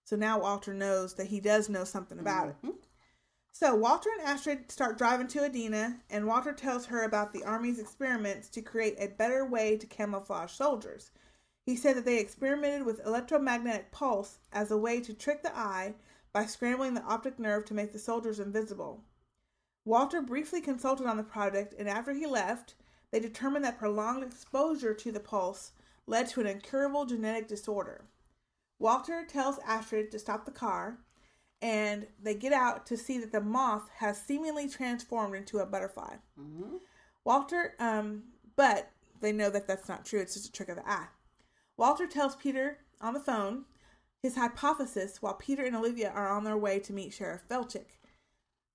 So 0.07 0.17
now 0.17 0.41
Walter 0.41 0.73
knows 0.73 1.15
that 1.15 1.27
he 1.27 1.38
does 1.38 1.69
know 1.69 1.85
something 1.85 2.19
about 2.19 2.49
it. 2.49 2.57
Mm-hmm. 2.65 2.77
So 3.53 3.75
Walter 3.75 4.09
and 4.19 4.27
Astrid 4.27 4.73
start 4.73 4.97
driving 4.97 5.27
to 5.29 5.45
Adina, 5.45 6.00
and 6.09 6.27
Walter 6.27 6.55
tells 6.55 6.87
her 6.87 7.03
about 7.03 7.35
the 7.35 7.45
Army's 7.45 7.79
experiments 7.79 8.49
to 8.50 8.62
create 8.62 8.97
a 8.99 9.09
better 9.09 9.45
way 9.45 9.77
to 9.77 9.87
camouflage 9.87 10.53
soldiers. 10.53 11.11
He 11.67 11.77
said 11.77 11.95
that 11.97 12.07
they 12.07 12.21
experimented 12.21 12.87
with 12.87 13.05
electromagnetic 13.05 13.93
pulse 13.93 14.38
as 14.50 14.71
a 14.71 14.79
way 14.79 15.00
to 15.00 15.12
trick 15.12 15.43
the 15.43 15.55
eye 15.55 15.95
by 16.33 16.47
scrambling 16.47 16.95
the 16.95 17.03
optic 17.03 17.38
nerve 17.38 17.67
to 17.67 17.75
make 17.75 17.93
the 17.93 17.99
soldiers 17.99 18.41
invisible. 18.41 19.05
Walter 19.88 20.21
briefly 20.21 20.61
consulted 20.61 21.07
on 21.07 21.16
the 21.16 21.23
project, 21.23 21.75
and 21.78 21.88
after 21.88 22.12
he 22.12 22.26
left, 22.26 22.75
they 23.11 23.18
determined 23.18 23.64
that 23.64 23.78
prolonged 23.78 24.23
exposure 24.23 24.92
to 24.92 25.11
the 25.11 25.18
pulse 25.18 25.73
led 26.07 26.28
to 26.28 26.42
an 26.42 26.47
incurable 26.47 27.07
genetic 27.07 27.49
disorder. 27.49 28.04
Walter 28.78 29.25
tells 29.26 29.59
Astrid 29.66 30.11
to 30.11 30.18
stop 30.18 30.45
the 30.45 30.50
car, 30.50 30.99
and 31.62 32.07
they 32.23 32.35
get 32.35 32.52
out 32.52 32.85
to 32.85 32.99
see 32.99 33.18
that 33.18 33.33
the 33.33 33.40
moth 33.40 33.88
has 33.97 34.21
seemingly 34.21 34.68
transformed 34.68 35.35
into 35.35 35.59
a 35.59 35.64
butterfly. 35.64 36.16
Walter, 37.25 37.75
um, 37.78 38.25
but 38.57 38.90
they 39.23 39.33
know 39.33 39.49
that 39.49 39.66
that's 39.66 39.88
not 39.88 40.04
true. 40.04 40.21
It's 40.21 40.35
just 40.35 40.49
a 40.49 40.52
trick 40.52 40.68
of 40.68 40.76
the 40.76 40.87
eye. 40.87 41.09
Walter 41.78 42.07
tells 42.07 42.37
Peter 42.37 42.80
on 43.00 43.14
the 43.14 43.21
phone 43.21 43.64
his 44.23 44.37
hypothesis 44.37 45.23
while 45.23 45.35
Peter 45.35 45.64
and 45.64 45.75
Olivia 45.75 46.11
are 46.11 46.28
on 46.28 46.45
their 46.45 46.59
way 46.59 46.78
to 46.78 46.92
meet 46.92 47.14
Sheriff 47.14 47.49
Velchick. 47.49 47.87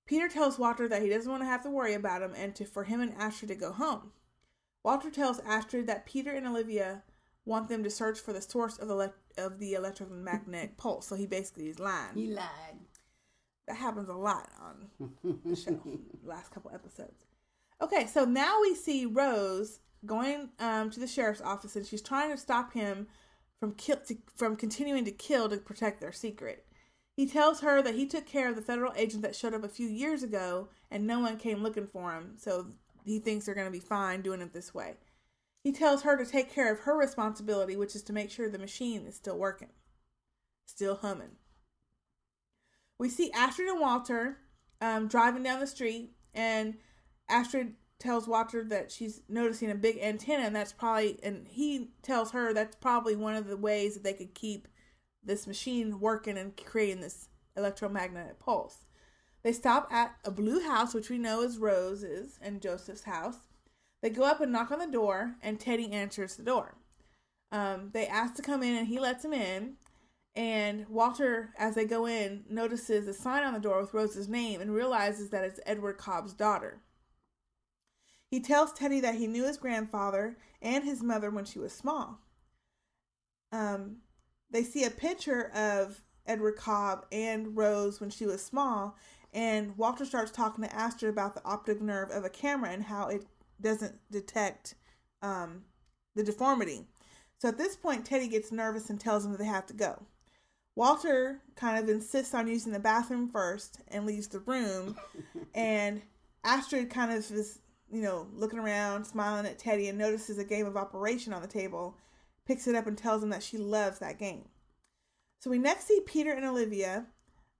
Peter 0.06 0.28
tells 0.28 0.58
Walter 0.58 0.86
that 0.88 1.02
he 1.02 1.08
doesn't 1.08 1.30
want 1.30 1.42
to 1.42 1.46
have 1.46 1.62
to 1.62 1.70
worry 1.70 1.94
about 1.94 2.22
him 2.22 2.32
and 2.36 2.54
to 2.54 2.64
for 2.64 2.84
him 2.84 3.00
and 3.00 3.14
Astrid 3.14 3.48
to 3.48 3.54
go 3.54 3.72
home. 3.72 4.12
Walter 4.82 5.10
tells 5.10 5.40
Astrid 5.40 5.86
that 5.86 6.04
Peter 6.04 6.32
and 6.32 6.46
Olivia 6.46 7.02
want 7.46 7.68
them 7.68 7.82
to 7.84 7.90
search 7.90 8.20
for 8.20 8.32
the 8.32 8.42
source 8.42 8.78
of 8.78 8.88
the 8.88 9.12
of 9.38 9.58
the 9.58 9.74
electromagnetic 9.74 10.76
pulse. 10.76 11.06
So 11.06 11.16
he 11.16 11.26
basically 11.26 11.68
is 11.68 11.78
lying. 11.78 12.14
He 12.14 12.26
lied. 12.26 12.78
That 13.66 13.76
happens 13.76 14.10
a 14.10 14.14
lot 14.14 14.50
on 14.60 14.90
the 15.44 15.56
show, 15.56 15.80
last 16.22 16.52
couple 16.52 16.70
episodes. 16.74 17.24
Okay, 17.80 18.06
so 18.06 18.24
now 18.24 18.60
we 18.60 18.74
see 18.74 19.06
Rose 19.06 19.80
going 20.04 20.50
um, 20.58 20.90
to 20.90 21.00
the 21.00 21.06
sheriff's 21.06 21.40
office, 21.40 21.74
and 21.74 21.86
she's 21.86 22.02
trying 22.02 22.30
to 22.30 22.36
stop 22.36 22.74
him 22.74 23.06
from 23.58 23.72
kill 23.74 23.96
to, 23.96 24.16
from 24.36 24.56
continuing 24.56 25.04
to 25.06 25.10
kill 25.10 25.48
to 25.48 25.56
protect 25.56 26.00
their 26.00 26.12
secret. 26.12 26.63
He 27.16 27.26
tells 27.26 27.60
her 27.60 27.80
that 27.80 27.94
he 27.94 28.06
took 28.06 28.26
care 28.26 28.48
of 28.48 28.56
the 28.56 28.62
federal 28.62 28.92
agent 28.96 29.22
that 29.22 29.36
showed 29.36 29.54
up 29.54 29.62
a 29.62 29.68
few 29.68 29.86
years 29.86 30.22
ago, 30.22 30.68
and 30.90 31.06
no 31.06 31.20
one 31.20 31.36
came 31.36 31.62
looking 31.62 31.86
for 31.86 32.12
him. 32.12 32.34
So 32.36 32.72
he 33.04 33.18
thinks 33.18 33.46
they're 33.46 33.54
going 33.54 33.68
to 33.68 33.70
be 33.70 33.78
fine 33.78 34.22
doing 34.22 34.40
it 34.40 34.52
this 34.52 34.74
way. 34.74 34.94
He 35.62 35.72
tells 35.72 36.02
her 36.02 36.16
to 36.16 36.26
take 36.26 36.52
care 36.52 36.72
of 36.72 36.80
her 36.80 36.96
responsibility, 36.96 37.76
which 37.76 37.94
is 37.94 38.02
to 38.04 38.12
make 38.12 38.30
sure 38.30 38.48
the 38.48 38.58
machine 38.58 39.06
is 39.06 39.14
still 39.14 39.38
working, 39.38 39.70
still 40.66 40.96
humming. 40.96 41.36
We 42.98 43.08
see 43.08 43.30
Astrid 43.32 43.68
and 43.68 43.80
Walter 43.80 44.38
um, 44.80 45.08
driving 45.08 45.42
down 45.42 45.60
the 45.60 45.66
street, 45.66 46.10
and 46.34 46.74
Astrid 47.28 47.74
tells 47.98 48.28
Walter 48.28 48.64
that 48.64 48.92
she's 48.92 49.22
noticing 49.28 49.70
a 49.70 49.74
big 49.74 49.98
antenna, 49.98 50.44
and 50.44 50.54
that's 50.54 50.72
probably, 50.72 51.18
and 51.22 51.46
he 51.48 51.90
tells 52.02 52.32
her 52.32 52.52
that's 52.52 52.76
probably 52.76 53.16
one 53.16 53.34
of 53.34 53.46
the 53.46 53.56
ways 53.56 53.94
that 53.94 54.04
they 54.04 54.12
could 54.12 54.34
keep 54.34 54.68
this 55.24 55.46
machine 55.46 56.00
working 56.00 56.38
and 56.38 56.56
creating 56.56 57.00
this 57.00 57.28
electromagnetic 57.56 58.38
pulse. 58.38 58.84
They 59.42 59.52
stop 59.52 59.92
at 59.92 60.16
a 60.24 60.30
blue 60.30 60.66
house, 60.66 60.94
which 60.94 61.10
we 61.10 61.18
know 61.18 61.42
is 61.42 61.58
Rose's 61.58 62.38
and 62.40 62.62
Joseph's 62.62 63.04
house. 63.04 63.38
They 64.02 64.10
go 64.10 64.24
up 64.24 64.40
and 64.40 64.52
knock 64.52 64.70
on 64.70 64.78
the 64.78 64.86
door, 64.86 65.36
and 65.42 65.60
Teddy 65.60 65.92
answers 65.92 66.36
the 66.36 66.42
door. 66.42 66.76
Um, 67.52 67.90
they 67.92 68.06
ask 68.06 68.34
to 68.36 68.42
come 68.42 68.62
in, 68.62 68.74
and 68.74 68.88
he 68.88 68.98
lets 68.98 69.22
them 69.22 69.32
in. 69.32 69.74
And 70.34 70.88
Walter, 70.88 71.50
as 71.58 71.74
they 71.74 71.84
go 71.84 72.06
in, 72.06 72.44
notices 72.48 73.06
a 73.06 73.12
sign 73.12 73.44
on 73.44 73.54
the 73.54 73.60
door 73.60 73.80
with 73.80 73.94
Rose's 73.94 74.28
name 74.28 74.60
and 74.60 74.74
realizes 74.74 75.30
that 75.30 75.44
it's 75.44 75.60
Edward 75.64 75.96
Cobb's 75.98 76.32
daughter. 76.32 76.80
He 78.30 78.40
tells 78.40 78.72
Teddy 78.72 78.98
that 79.00 79.14
he 79.14 79.28
knew 79.28 79.46
his 79.46 79.58
grandfather 79.58 80.36
and 80.60 80.82
his 80.82 81.02
mother 81.02 81.30
when 81.30 81.44
she 81.44 81.60
was 81.60 81.72
small. 81.72 82.18
Um, 83.52 83.98
they 84.54 84.62
see 84.62 84.84
a 84.84 84.90
picture 84.90 85.50
of 85.52 86.00
Edward 86.26 86.56
Cobb 86.56 87.06
and 87.10 87.56
Rose 87.56 88.00
when 88.00 88.08
she 88.08 88.24
was 88.24 88.42
small, 88.42 88.96
and 89.32 89.76
Walter 89.76 90.04
starts 90.04 90.30
talking 90.30 90.62
to 90.62 90.72
Astrid 90.72 91.12
about 91.12 91.34
the 91.34 91.44
optic 91.44 91.82
nerve 91.82 92.10
of 92.12 92.24
a 92.24 92.30
camera 92.30 92.70
and 92.70 92.84
how 92.84 93.08
it 93.08 93.26
doesn't 93.60 93.96
detect 94.12 94.76
um, 95.22 95.64
the 96.14 96.22
deformity. 96.22 96.86
So 97.38 97.48
at 97.48 97.58
this 97.58 97.74
point, 97.74 98.04
Teddy 98.04 98.28
gets 98.28 98.52
nervous 98.52 98.90
and 98.90 99.00
tells 99.00 99.24
him 99.24 99.32
that 99.32 99.38
they 99.38 99.44
have 99.44 99.66
to 99.66 99.74
go. 99.74 100.06
Walter 100.76 101.40
kind 101.56 101.76
of 101.76 101.88
insists 101.88 102.32
on 102.32 102.46
using 102.46 102.72
the 102.72 102.78
bathroom 102.78 103.28
first 103.28 103.80
and 103.88 104.06
leaves 104.06 104.28
the 104.28 104.38
room, 104.38 104.96
and 105.56 106.00
Astrid 106.44 106.90
kind 106.90 107.10
of 107.10 107.18
is, 107.18 107.58
you 107.92 108.02
know, 108.02 108.28
looking 108.32 108.60
around, 108.60 109.04
smiling 109.04 109.46
at 109.46 109.58
Teddy, 109.58 109.88
and 109.88 109.98
notices 109.98 110.38
a 110.38 110.44
game 110.44 110.66
of 110.66 110.76
Operation 110.76 111.32
on 111.32 111.42
the 111.42 111.48
table, 111.48 111.96
picks 112.46 112.66
it 112.66 112.74
up, 112.74 112.86
and 112.86 112.96
tells 112.98 113.22
him 113.22 113.30
that 113.30 113.42
she 113.42 113.58
loves 113.58 113.98
that 113.98 114.18
game. 114.18 114.48
So 115.40 115.50
we 115.50 115.58
next 115.58 115.86
see 115.86 116.00
Peter 116.06 116.32
and 116.32 116.44
Olivia 116.44 117.06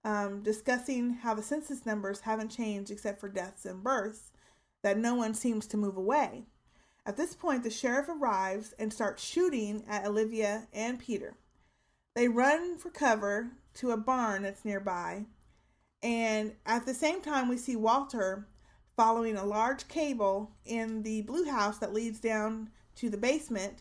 um, 0.03 0.43
discussing 0.43 1.15
how 1.15 1.33
the 1.33 1.43
census 1.43 1.85
numbers 1.85 2.21
haven't 2.21 2.49
changed 2.49 2.91
except 2.91 3.19
for 3.19 3.27
deaths 3.29 3.65
and 3.65 3.83
births, 3.83 4.31
that 4.83 4.97
no 4.97 5.15
one 5.15 5.33
seems 5.33 5.65
to 5.67 5.77
move 5.77 5.97
away. 5.97 6.45
At 7.05 7.17
this 7.17 7.35
point, 7.35 7.63
the 7.63 7.69
sheriff 7.69 8.07
arrives 8.07 8.73
and 8.77 8.93
starts 8.93 9.23
shooting 9.23 9.83
at 9.87 10.05
Olivia 10.05 10.67
and 10.73 10.99
Peter. 10.99 11.35
They 12.15 12.27
run 12.27 12.77
for 12.77 12.89
cover 12.89 13.51
to 13.75 13.91
a 13.91 13.97
barn 13.97 14.43
that's 14.43 14.65
nearby, 14.65 15.25
and 16.01 16.53
at 16.65 16.85
the 16.85 16.93
same 16.93 17.21
time, 17.21 17.49
we 17.49 17.57
see 17.57 17.75
Walter 17.75 18.47
following 18.95 19.37
a 19.37 19.45
large 19.45 19.87
cable 19.87 20.51
in 20.65 21.03
the 21.03 21.21
blue 21.23 21.45
house 21.45 21.79
that 21.79 21.93
leads 21.93 22.19
down 22.19 22.69
to 22.95 23.09
the 23.09 23.17
basement 23.17 23.79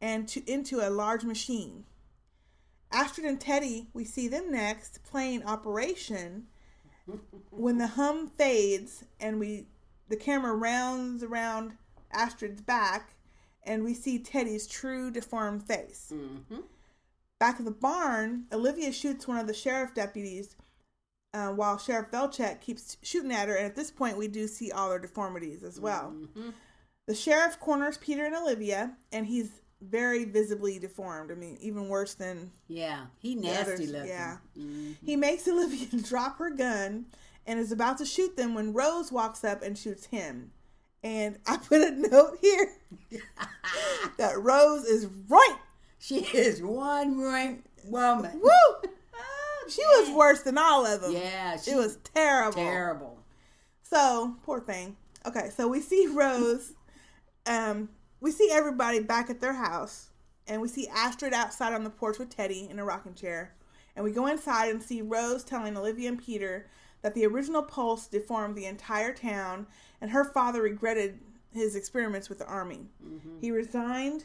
and 0.00 0.28
to 0.28 0.50
into 0.50 0.80
a 0.80 0.90
large 0.90 1.24
machine. 1.24 1.84
Astrid 2.90 3.26
and 3.26 3.40
Teddy, 3.40 3.88
we 3.92 4.04
see 4.04 4.28
them 4.28 4.50
next 4.50 5.02
playing 5.04 5.44
Operation 5.44 6.46
when 7.50 7.78
the 7.78 7.86
hum 7.86 8.28
fades 8.28 9.04
and 9.20 9.38
we 9.40 9.66
the 10.08 10.16
camera 10.16 10.54
rounds 10.54 11.22
around 11.22 11.72
Astrid's 12.12 12.62
back 12.62 13.14
and 13.64 13.84
we 13.84 13.92
see 13.94 14.18
Teddy's 14.18 14.66
true 14.66 15.10
deformed 15.10 15.64
face. 15.66 16.12
Back 17.38 17.56
at 17.58 17.64
the 17.64 17.70
barn, 17.70 18.44
Olivia 18.52 18.92
shoots 18.92 19.28
one 19.28 19.38
of 19.38 19.46
the 19.46 19.54
sheriff 19.54 19.94
deputies 19.94 20.56
uh, 21.34 21.48
while 21.50 21.76
Sheriff 21.78 22.10
Velchek 22.10 22.60
keeps 22.62 22.96
shooting 23.02 23.32
at 23.32 23.48
her, 23.48 23.54
and 23.54 23.66
at 23.66 23.76
this 23.76 23.90
point, 23.90 24.16
we 24.16 24.28
do 24.28 24.46
see 24.48 24.72
all 24.72 24.90
her 24.90 24.98
deformities 24.98 25.62
as 25.62 25.78
well. 25.78 26.14
The 27.06 27.14
sheriff 27.14 27.60
corners 27.60 27.98
Peter 27.98 28.24
and 28.24 28.34
Olivia, 28.34 28.96
and 29.12 29.26
he's 29.26 29.50
very 29.80 30.24
visibly 30.24 30.78
deformed. 30.78 31.30
I 31.30 31.34
mean, 31.34 31.56
even 31.60 31.88
worse 31.88 32.14
than 32.14 32.50
Yeah, 32.68 33.06
he 33.20 33.34
nasty 33.34 33.86
looking. 33.86 34.08
Yeah. 34.08 34.38
Mm. 34.58 34.96
He 35.04 35.16
makes 35.16 35.46
Olivia 35.48 35.86
drop 36.02 36.38
her 36.38 36.50
gun 36.50 37.06
and 37.46 37.58
is 37.58 37.72
about 37.72 37.98
to 37.98 38.04
shoot 38.04 38.36
them 38.36 38.54
when 38.54 38.72
Rose 38.72 39.10
walks 39.12 39.44
up 39.44 39.62
and 39.62 39.76
shoots 39.78 40.06
him. 40.06 40.50
And 41.04 41.38
I 41.46 41.56
put 41.58 41.80
a 41.80 41.92
note 41.92 42.38
here 42.40 42.72
that 44.18 44.40
Rose 44.40 44.84
is 44.84 45.06
right. 45.28 45.56
She 45.98 46.18
is 46.20 46.60
one 46.62 47.18
right 47.20 47.62
woman. 47.84 48.40
Woo! 48.40 48.50
Oh, 48.50 48.80
She 49.68 49.82
was 49.82 50.10
worse 50.10 50.42
than 50.42 50.58
all 50.58 50.84
of 50.86 51.00
them. 51.02 51.12
Yeah, 51.12 51.56
she 51.56 51.70
It 51.72 51.76
was 51.76 51.98
terrible. 52.14 52.54
terrible. 52.62 53.18
So 53.82 54.36
poor 54.42 54.60
thing. 54.60 54.96
Okay, 55.26 55.50
so 55.54 55.68
we 55.68 55.80
see 55.80 56.06
Rose. 56.12 56.72
Um, 57.46 57.88
we 58.20 58.30
see 58.30 58.50
everybody 58.50 59.00
back 59.00 59.30
at 59.30 59.40
their 59.40 59.54
house, 59.54 60.10
and 60.46 60.60
we 60.60 60.68
see 60.68 60.88
Astrid 60.88 61.34
outside 61.34 61.72
on 61.72 61.84
the 61.84 61.90
porch 61.90 62.18
with 62.18 62.34
Teddy 62.34 62.68
in 62.70 62.78
a 62.78 62.84
rocking 62.84 63.14
chair. 63.14 63.54
And 63.94 64.04
we 64.04 64.12
go 64.12 64.26
inside 64.26 64.70
and 64.70 64.82
see 64.82 65.02
Rose 65.02 65.44
telling 65.44 65.76
Olivia 65.76 66.08
and 66.08 66.22
Peter 66.22 66.68
that 67.02 67.14
the 67.14 67.26
original 67.26 67.62
pulse 67.62 68.06
deformed 68.06 68.56
the 68.56 68.66
entire 68.66 69.12
town, 69.12 69.66
and 70.00 70.10
her 70.10 70.24
father 70.24 70.62
regretted 70.62 71.18
his 71.52 71.76
experiments 71.76 72.28
with 72.28 72.38
the 72.38 72.46
army. 72.46 72.86
Mm-hmm. 73.04 73.38
He 73.40 73.50
resigned 73.50 74.24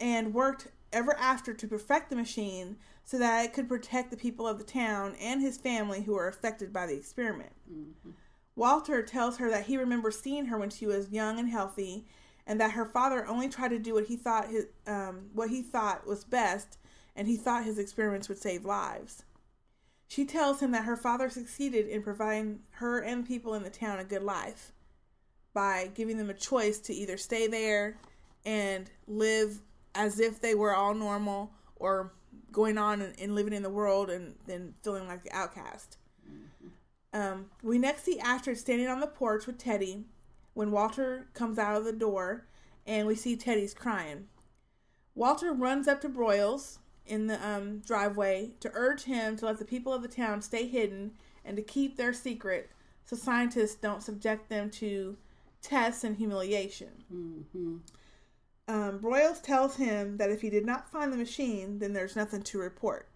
and 0.00 0.34
worked 0.34 0.68
ever 0.92 1.16
after 1.18 1.52
to 1.52 1.68
perfect 1.68 2.10
the 2.10 2.16
machine 2.16 2.76
so 3.04 3.18
that 3.18 3.44
it 3.44 3.52
could 3.52 3.68
protect 3.68 4.10
the 4.10 4.16
people 4.16 4.46
of 4.46 4.58
the 4.58 4.64
town 4.64 5.14
and 5.20 5.40
his 5.40 5.56
family 5.58 6.02
who 6.02 6.14
were 6.14 6.28
affected 6.28 6.72
by 6.72 6.86
the 6.86 6.96
experiment. 6.96 7.52
Mm-hmm. 7.70 8.10
Walter 8.54 9.02
tells 9.02 9.38
her 9.38 9.50
that 9.50 9.66
he 9.66 9.76
remembers 9.76 10.18
seeing 10.18 10.46
her 10.46 10.58
when 10.58 10.70
she 10.70 10.86
was 10.86 11.10
young 11.10 11.38
and 11.38 11.48
healthy, 11.48 12.06
and 12.48 12.58
that 12.60 12.72
her 12.72 12.86
father 12.86 13.26
only 13.26 13.48
tried 13.48 13.68
to 13.68 13.78
do 13.78 13.94
what 13.94 14.06
he 14.06 14.16
thought 14.16 14.48
his 14.48 14.66
um, 14.86 15.26
what 15.34 15.50
he 15.50 15.62
thought 15.62 16.06
was 16.06 16.24
best, 16.24 16.78
and 17.14 17.28
he 17.28 17.36
thought 17.36 17.64
his 17.64 17.78
experiments 17.78 18.28
would 18.28 18.38
save 18.38 18.64
lives. 18.64 19.24
She 20.08 20.24
tells 20.24 20.60
him 20.60 20.72
that 20.72 20.86
her 20.86 20.96
father 20.96 21.28
succeeded 21.28 21.86
in 21.86 22.02
providing 22.02 22.60
her 22.70 22.98
and 23.00 23.26
people 23.26 23.52
in 23.52 23.62
the 23.62 23.70
town 23.70 23.98
a 23.98 24.04
good 24.04 24.22
life 24.22 24.72
by 25.52 25.90
giving 25.94 26.16
them 26.16 26.30
a 26.30 26.34
choice 26.34 26.78
to 26.80 26.94
either 26.94 27.18
stay 27.18 27.46
there 27.46 27.98
and 28.46 28.90
live 29.06 29.60
as 29.94 30.18
if 30.18 30.40
they 30.40 30.54
were 30.54 30.74
all 30.74 30.94
normal, 30.94 31.52
or 31.76 32.12
going 32.50 32.78
on 32.78 33.02
and, 33.02 33.14
and 33.20 33.34
living 33.34 33.52
in 33.52 33.62
the 33.62 33.68
world 33.68 34.08
and 34.08 34.34
then 34.46 34.72
feeling 34.82 35.06
like 35.06 35.22
the 35.22 35.32
outcast. 35.32 35.98
Um, 37.12 37.46
we 37.62 37.78
next 37.78 38.04
see 38.04 38.18
Astrid 38.18 38.56
standing 38.56 38.88
on 38.88 39.00
the 39.00 39.06
porch 39.06 39.46
with 39.46 39.58
Teddy 39.58 40.06
when 40.58 40.72
Walter 40.72 41.28
comes 41.34 41.56
out 41.56 41.76
of 41.76 41.84
the 41.84 41.92
door, 41.92 42.44
and 42.84 43.06
we 43.06 43.14
see 43.14 43.36
Teddy's 43.36 43.72
crying. 43.72 44.26
Walter 45.14 45.52
runs 45.52 45.86
up 45.86 46.00
to 46.00 46.08
Broyles 46.08 46.78
in 47.06 47.28
the 47.28 47.48
um, 47.48 47.78
driveway 47.78 48.50
to 48.58 48.68
urge 48.74 49.04
him 49.04 49.36
to 49.36 49.46
let 49.46 49.60
the 49.60 49.64
people 49.64 49.92
of 49.92 50.02
the 50.02 50.08
town 50.08 50.42
stay 50.42 50.66
hidden 50.66 51.12
and 51.44 51.56
to 51.56 51.62
keep 51.62 51.96
their 51.96 52.12
secret 52.12 52.70
so 53.04 53.14
scientists 53.14 53.76
don't 53.76 54.02
subject 54.02 54.48
them 54.48 54.68
to 54.68 55.16
tests 55.62 56.02
and 56.02 56.16
humiliation. 56.16 57.04
Um, 58.66 58.98
Broyles 58.98 59.40
tells 59.40 59.76
him 59.76 60.16
that 60.16 60.28
if 60.28 60.40
he 60.40 60.50
did 60.50 60.66
not 60.66 60.90
find 60.90 61.12
the 61.12 61.16
machine, 61.16 61.78
then 61.78 61.92
there's 61.92 62.16
nothing 62.16 62.42
to 62.42 62.58
report. 62.58 63.08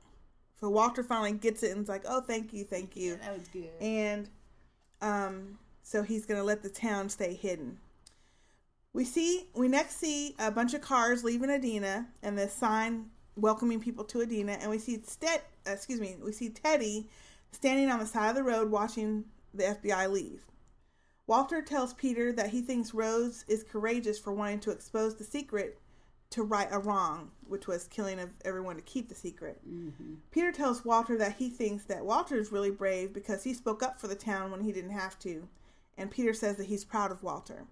So 0.61 0.71
Walter 0.71 1.03
finally 1.03 1.33
gets 1.33 1.65
it 1.65 1.73
and 1.73 1.83
is 1.83 1.89
like, 1.89 2.05
"Oh, 2.07 2.21
thank 2.21 2.53
you, 2.53 2.63
thank 2.63 2.95
you." 2.95 3.17
That 3.17 3.37
was 3.37 3.49
good. 3.49 3.69
and 3.81 4.29
um, 5.01 5.59
so 5.83 6.03
he's 6.03 6.27
gonna 6.27 6.45
let 6.45 6.63
the 6.63 6.71
town 6.71 7.09
stay 7.09 7.35
hidden. 7.35 7.79
We 8.93 9.05
see 9.05 9.47
we 9.55 9.69
next 9.69 9.99
see 9.99 10.35
a 10.39 10.51
bunch 10.51 10.75
of 10.75 10.81
cars 10.81 11.25
leaving 11.25 11.51
Adina 11.51 12.09
and 12.23 12.39
the 12.39 12.49
sign 12.49 13.11
welcoming 13.37 13.81
people 13.81 14.05
to 14.05 14.23
Adina, 14.23 14.53
and 14.53 14.71
we 14.71 14.79
see 14.79 15.03
uh, 15.25 15.39
excuse 15.67 16.01
me, 16.01 16.17
we 16.23 16.33
see 16.33 16.51
Teddy 16.51 17.09
standing 17.53 17.91
on 17.91 17.99
the 17.99 18.07
side 18.07 18.31
of 18.31 18.37
the 18.37 18.43
road 18.43 18.71
watching 18.71 19.25
the 19.55 19.65
FBI 19.65 20.11
leave. 20.11 20.45
Walter 21.27 21.63
tells 21.63 21.95
Peter 21.95 22.33
that 22.33 22.51
he 22.51 22.61
thinks 22.61 22.93
Rose 22.93 23.45
is 23.49 23.63
courageous 23.63 24.19
for 24.19 24.33
wanting 24.33 24.61
to 24.61 24.71
expose 24.71 25.15
the 25.17 25.25
secret 25.25 25.79
to 26.31 26.43
right 26.43 26.69
a 26.71 26.79
wrong, 26.79 27.31
which 27.47 27.67
was 27.67 27.87
killing 27.89 28.19
of 28.19 28.31
everyone 28.45 28.77
to 28.77 28.83
keep 28.83 29.09
the 29.09 29.15
secret. 29.15 29.61
Peter 30.31 30.51
tells 30.51 30.85
Walter 30.85 31.17
that 31.19 31.37
he 31.37 31.49
thinks 31.51 31.85
that 31.85 32.05
Walter 32.05 32.37
is 32.37 32.51
really 32.51 32.71
brave 32.71 33.13
because 33.13 33.45
he 33.45 33.55
spoke 33.55 33.83
up 33.83 34.01
for 34.01 34.09
the 34.09 34.15
town 34.15 34.51
when 34.51 34.63
he 34.63 34.73
didn't 34.73 34.91
have 34.91 35.19
to, 35.21 35.47
and 35.97 36.11
Peter 36.11 36.33
says 36.35 36.57
that 36.57 36.67
he's 36.67 36.85
proud 36.85 37.11
of 37.13 37.23
Walter. 37.23 37.67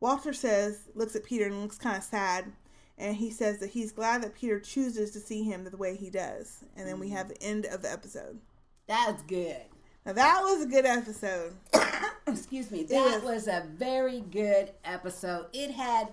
Walter 0.00 0.32
says, 0.32 0.88
looks 0.94 1.14
at 1.14 1.24
Peter 1.24 1.46
and 1.46 1.62
looks 1.62 1.78
kind 1.78 1.96
of 1.96 2.02
sad, 2.02 2.52
and 2.98 3.16
he 3.16 3.30
says 3.30 3.58
that 3.58 3.70
he's 3.70 3.92
glad 3.92 4.22
that 4.22 4.34
Peter 4.34 4.58
chooses 4.58 5.12
to 5.12 5.20
see 5.20 5.44
him 5.44 5.64
the 5.64 5.76
way 5.76 5.96
he 5.96 6.10
does. 6.10 6.64
And 6.76 6.86
then 6.88 6.98
we 6.98 7.10
have 7.10 7.28
the 7.28 7.40
end 7.42 7.66
of 7.66 7.82
the 7.82 7.90
episode. 7.92 8.40
That's 8.86 9.22
good. 9.22 9.62
Now 10.04 10.12
that 10.14 10.40
was 10.42 10.62
a 10.62 10.66
good 10.66 10.84
episode. 10.84 11.54
Excuse 12.26 12.70
me. 12.70 12.82
That 12.84 13.22
was- 13.22 13.46
was 13.46 13.48
a 13.48 13.66
very 13.76 14.20
good 14.20 14.72
episode. 14.84 15.46
It 15.52 15.70
had, 15.70 16.08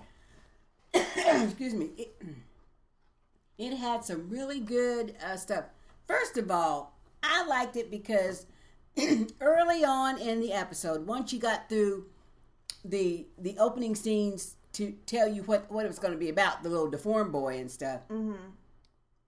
excuse 0.93 1.73
me, 1.73 1.89
it, 1.97 2.21
it 3.57 3.75
had 3.75 4.05
some 4.05 4.29
really 4.29 4.59
good 4.59 5.15
uh, 5.25 5.35
stuff. 5.37 5.65
First 6.07 6.37
of 6.37 6.49
all, 6.51 6.93
I 7.23 7.45
liked 7.45 7.75
it 7.75 7.89
because 7.91 8.45
early 9.41 9.83
on 9.83 10.17
in 10.19 10.39
the 10.39 10.53
episode, 10.53 11.05
once 11.05 11.33
you 11.33 11.39
got 11.39 11.69
through 11.69 12.05
the 12.83 13.25
the 13.37 13.57
opening 13.57 13.95
scenes 13.95 14.55
to 14.73 14.93
tell 15.05 15.27
you 15.27 15.43
what 15.43 15.69
what 15.71 15.85
it 15.85 15.89
was 15.89 15.99
going 15.99 16.13
to 16.13 16.19
be 16.19 16.29
about, 16.29 16.63
the 16.63 16.69
little 16.69 16.89
deformed 16.89 17.31
boy 17.31 17.57
and 17.57 17.69
stuff. 17.69 18.01
Mm-hmm. 18.09 18.35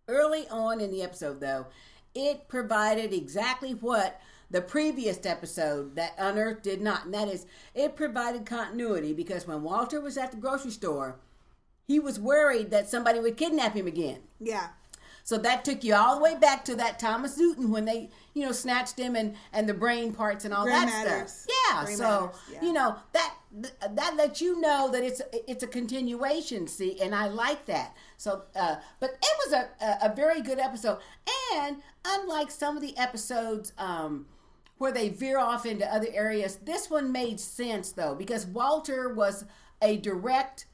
Early 0.07 0.47
on 0.49 0.81
in 0.81 0.91
the 0.91 1.03
episode, 1.03 1.39
though, 1.39 1.67
it 2.13 2.47
provided 2.47 3.13
exactly 3.13 3.73
what 3.73 4.19
the 4.49 4.61
previous 4.61 5.25
episode 5.25 5.95
that 5.95 6.13
Unearthed 6.17 6.63
did 6.63 6.81
not, 6.81 7.05
and 7.05 7.13
that 7.13 7.29
is, 7.29 7.45
it 7.73 7.95
provided 7.95 8.45
continuity 8.45 9.13
because 9.13 9.47
when 9.47 9.63
Walter 9.63 10.01
was 10.01 10.17
at 10.17 10.31
the 10.31 10.37
grocery 10.37 10.71
store, 10.71 11.19
he 11.87 11.99
was 11.99 12.19
worried 12.19 12.69
that 12.71 12.89
somebody 12.89 13.19
would 13.19 13.37
kidnap 13.37 13.73
him 13.73 13.87
again. 13.87 14.19
Yeah. 14.41 14.67
So 15.23 15.37
that 15.39 15.63
took 15.63 15.83
you 15.83 15.95
all 15.95 16.17
the 16.17 16.23
way 16.23 16.37
back 16.37 16.65
to 16.65 16.75
that 16.75 16.99
Thomas 16.99 17.37
Newton 17.37 17.69
when 17.71 17.85
they, 17.85 18.09
you 18.33 18.45
know, 18.45 18.51
snatched 18.51 18.97
him 18.97 19.15
and 19.15 19.35
and 19.53 19.67
the 19.67 19.73
brain 19.73 20.13
parts 20.13 20.45
and 20.45 20.53
all 20.53 20.63
Brain 20.63 20.75
that 20.75 21.05
matters. 21.05 21.31
stuff. 21.31 21.55
Yeah. 21.69 21.83
Brain 21.83 21.97
so 21.97 22.03
matters, 22.03 22.35
yeah. 22.51 22.61
you 22.61 22.73
know 22.73 22.95
that 23.13 23.35
that 23.95 24.15
lets 24.15 24.41
you 24.41 24.59
know 24.59 24.89
that 24.91 25.03
it's 25.03 25.21
it's 25.47 25.63
a 25.63 25.67
continuation. 25.67 26.67
See, 26.67 26.99
and 27.01 27.13
I 27.13 27.27
like 27.27 27.65
that. 27.65 27.95
So, 28.17 28.43
uh, 28.55 28.75
but 28.99 29.11
it 29.11 29.37
was 29.45 29.53
a, 29.53 29.69
a 29.83 30.11
a 30.11 30.15
very 30.15 30.41
good 30.41 30.59
episode, 30.59 30.99
and 31.53 31.77
unlike 32.05 32.51
some 32.51 32.75
of 32.75 32.81
the 32.81 32.97
episodes. 32.97 33.73
Um, 33.77 34.25
where 34.77 34.91
they 34.91 35.09
veer 35.09 35.37
off 35.37 35.67
into 35.67 35.85
other 35.93 36.07
areas. 36.11 36.55
This 36.55 36.89
one 36.89 37.11
made 37.11 37.39
sense 37.39 37.91
though 37.91 38.15
because 38.15 38.47
Walter 38.47 39.13
was 39.13 39.45
a 39.79 39.97
direct 39.97 40.65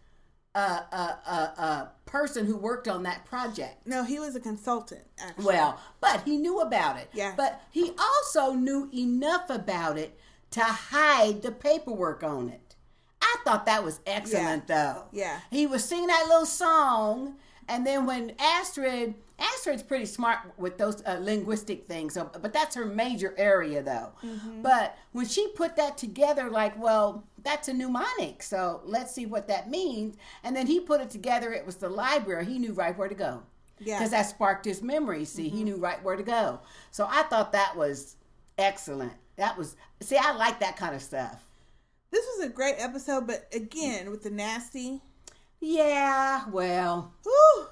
uh, 0.57 1.15
uh, 1.25 1.47
uh, 1.57 1.85
person 2.05 2.45
who 2.45 2.55
worked 2.57 2.87
on 2.87 3.03
that 3.03 3.25
project. 3.25 3.85
No, 3.85 4.03
he 4.03 4.19
was 4.19 4.35
a 4.35 4.39
consultant, 4.39 5.03
actually. 5.19 5.45
Well, 5.45 5.79
but 6.01 6.23
he 6.23 6.37
knew 6.37 6.59
about 6.61 6.97
it. 6.97 7.09
Yeah. 7.13 7.33
But 7.37 7.61
he 7.71 7.91
also 7.99 8.53
knew 8.53 8.89
enough 8.93 9.49
about 9.49 9.97
it 9.97 10.17
to 10.51 10.63
hide 10.63 11.41
the 11.41 11.51
paperwork 11.51 12.23
on 12.23 12.49
it. 12.49 12.75
I 13.21 13.35
thought 13.43 13.65
that 13.65 13.83
was 13.83 13.99
excellent, 14.05 14.67
though. 14.67 15.03
Yeah. 15.11 15.39
He 15.51 15.67
was 15.67 15.83
singing 15.83 16.07
that 16.07 16.25
little 16.27 16.45
song, 16.45 17.35
and 17.67 17.85
then 17.85 18.05
when 18.05 18.33
Astrid, 18.39 19.15
Astrid's 19.39 19.83
pretty 19.83 20.05
smart 20.05 20.39
with 20.57 20.77
those 20.77 21.03
uh, 21.05 21.19
linguistic 21.21 21.85
things, 21.85 22.15
so, 22.15 22.31
but 22.41 22.53
that's 22.53 22.75
her 22.75 22.85
major 22.85 23.35
area, 23.37 23.83
though. 23.83 24.11
Mm-hmm. 24.25 24.63
But 24.63 24.97
when 25.11 25.27
she 25.27 25.47
put 25.49 25.75
that 25.75 25.97
together, 25.97 26.49
like, 26.49 26.77
well, 26.81 27.23
that's 27.43 27.67
a 27.67 27.73
mnemonic, 27.73 28.41
so 28.41 28.81
let's 28.83 29.13
see 29.13 29.25
what 29.27 29.47
that 29.47 29.69
means. 29.69 30.17
And 30.43 30.55
then 30.55 30.65
he 30.65 30.79
put 30.79 31.01
it 31.01 31.11
together. 31.11 31.53
It 31.53 31.65
was 31.65 31.75
the 31.75 31.89
library. 31.89 32.45
He 32.45 32.57
knew 32.57 32.73
right 32.73 32.97
where 32.97 33.07
to 33.07 33.15
go 33.15 33.43
Yeah. 33.79 33.93
Mm-hmm. 33.95 33.99
because 33.99 34.11
that 34.11 34.23
sparked 34.23 34.65
his 34.65 34.81
memory. 34.81 35.23
See, 35.23 35.49
he 35.49 35.63
knew 35.63 35.77
right 35.77 36.03
where 36.03 36.15
to 36.15 36.23
go. 36.23 36.59
So 36.89 37.07
I 37.09 37.21
thought 37.23 37.51
that 37.51 37.75
was 37.77 38.15
excellent. 38.57 39.13
That 39.35 39.55
was 39.55 39.75
see, 40.01 40.17
I 40.17 40.31
like 40.33 40.59
that 40.61 40.77
kind 40.77 40.95
of 40.95 41.01
stuff. 41.03 41.43
This 42.09 42.25
was 42.35 42.45
a 42.47 42.49
great 42.49 42.75
episode, 42.79 43.27
but 43.27 43.47
again, 43.53 44.09
with 44.09 44.23
the 44.23 44.31
nasty. 44.31 45.01
Yeah, 45.59 46.45
well, 46.51 47.13
Whew, 47.23 47.66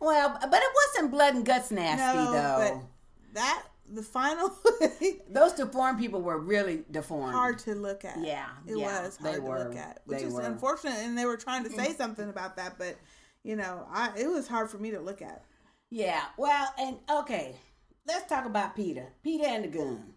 well, 0.00 0.38
but 0.40 0.60
it 0.62 0.72
wasn't 0.94 1.10
blood 1.12 1.34
and 1.34 1.44
guts 1.44 1.70
nasty 1.70 2.18
no, 2.18 2.32
though. 2.32 2.58
but 2.58 3.34
that, 3.34 3.62
the 3.92 4.02
final, 4.02 4.50
Those 5.30 5.52
deformed 5.54 5.98
people 5.98 6.20
were 6.22 6.38
really 6.38 6.84
deformed. 6.90 7.32
hard 7.34 7.58
to 7.60 7.74
look 7.74 8.04
at. 8.04 8.18
Yeah, 8.20 8.46
It 8.66 8.76
yeah, 8.78 9.02
was 9.04 9.16
hard 9.16 9.34
to 9.36 9.40
were. 9.40 9.58
look 9.60 9.76
at. 9.76 10.00
Which 10.06 10.22
is 10.22 10.32
were. 10.34 10.42
Mm. 10.42 10.46
unfortunate, 10.52 10.98
and 10.98 11.16
they 11.16 11.24
were 11.24 11.36
trying 11.36 11.64
to 11.64 11.70
say 11.70 11.92
something 11.94 12.28
about 12.28 12.56
that, 12.56 12.76
but, 12.78 12.96
you 13.42 13.56
know, 13.56 13.86
I 13.90 14.12
it 14.16 14.28
was 14.30 14.46
hard 14.48 14.70
for 14.70 14.78
me 14.78 14.90
to 14.92 15.00
look 15.00 15.22
at. 15.22 15.42
Yeah, 15.90 16.22
well, 16.36 16.68
and 16.78 16.98
okay, 17.10 17.56
let's 18.06 18.28
talk 18.28 18.44
about 18.44 18.76
Peter. 18.76 19.06
Peter 19.22 19.46
and 19.46 19.64
the 19.64 19.68
gun. 19.68 20.12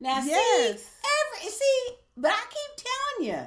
Now, 0.00 0.22
Yes. 0.24 0.80
see, 0.82 0.86
every 1.40 1.50
see, 1.50 1.96
but 2.16 2.30
I 2.30 2.44
keep 2.48 2.86
telling 2.86 3.28
you, 3.32 3.46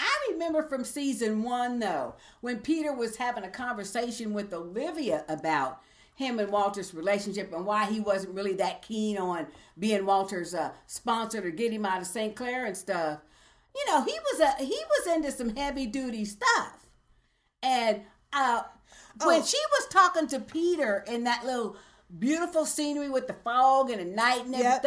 I 0.00 0.28
remember 0.32 0.62
from 0.62 0.84
season 0.84 1.42
one 1.42 1.78
though, 1.78 2.14
when 2.40 2.58
Peter 2.60 2.92
was 2.92 3.16
having 3.16 3.44
a 3.44 3.50
conversation 3.50 4.32
with 4.32 4.52
Olivia 4.52 5.24
about 5.28 5.80
him 6.16 6.38
and 6.38 6.50
Walter's 6.50 6.94
relationship 6.94 7.52
and 7.52 7.66
why 7.66 7.86
he 7.86 8.00
wasn't 8.00 8.34
really 8.34 8.54
that 8.54 8.82
keen 8.82 9.18
on 9.18 9.46
being 9.78 10.06
Walter's 10.06 10.54
uh, 10.54 10.70
sponsor 10.86 11.40
to 11.40 11.50
get 11.50 11.72
him 11.72 11.84
out 11.84 12.00
of 12.00 12.06
St. 12.06 12.36
Clair 12.36 12.66
and 12.66 12.76
stuff. 12.76 13.20
You 13.74 13.84
know, 13.92 14.04
he 14.04 14.12
was 14.32 14.40
a 14.40 14.62
he 14.64 14.78
was 14.98 15.14
into 15.16 15.32
some 15.32 15.56
heavy 15.56 15.86
duty 15.86 16.24
stuff, 16.24 16.86
and 17.62 18.02
uh, 18.32 18.62
when 19.24 19.40
Oh. 19.40 19.44
she 19.44 19.58
was 19.72 19.88
talking 19.88 20.26
to 20.28 20.38
Peter 20.40 21.04
in 21.08 21.24
that 21.24 21.44
little 21.44 21.76
beautiful 22.16 22.64
scenery 22.66 23.08
with 23.10 23.26
the 23.26 23.32
fog 23.32 23.90
and 23.90 24.00
the 24.00 24.04
night 24.04 24.44
and 24.44 24.54
Yep. 24.54 24.82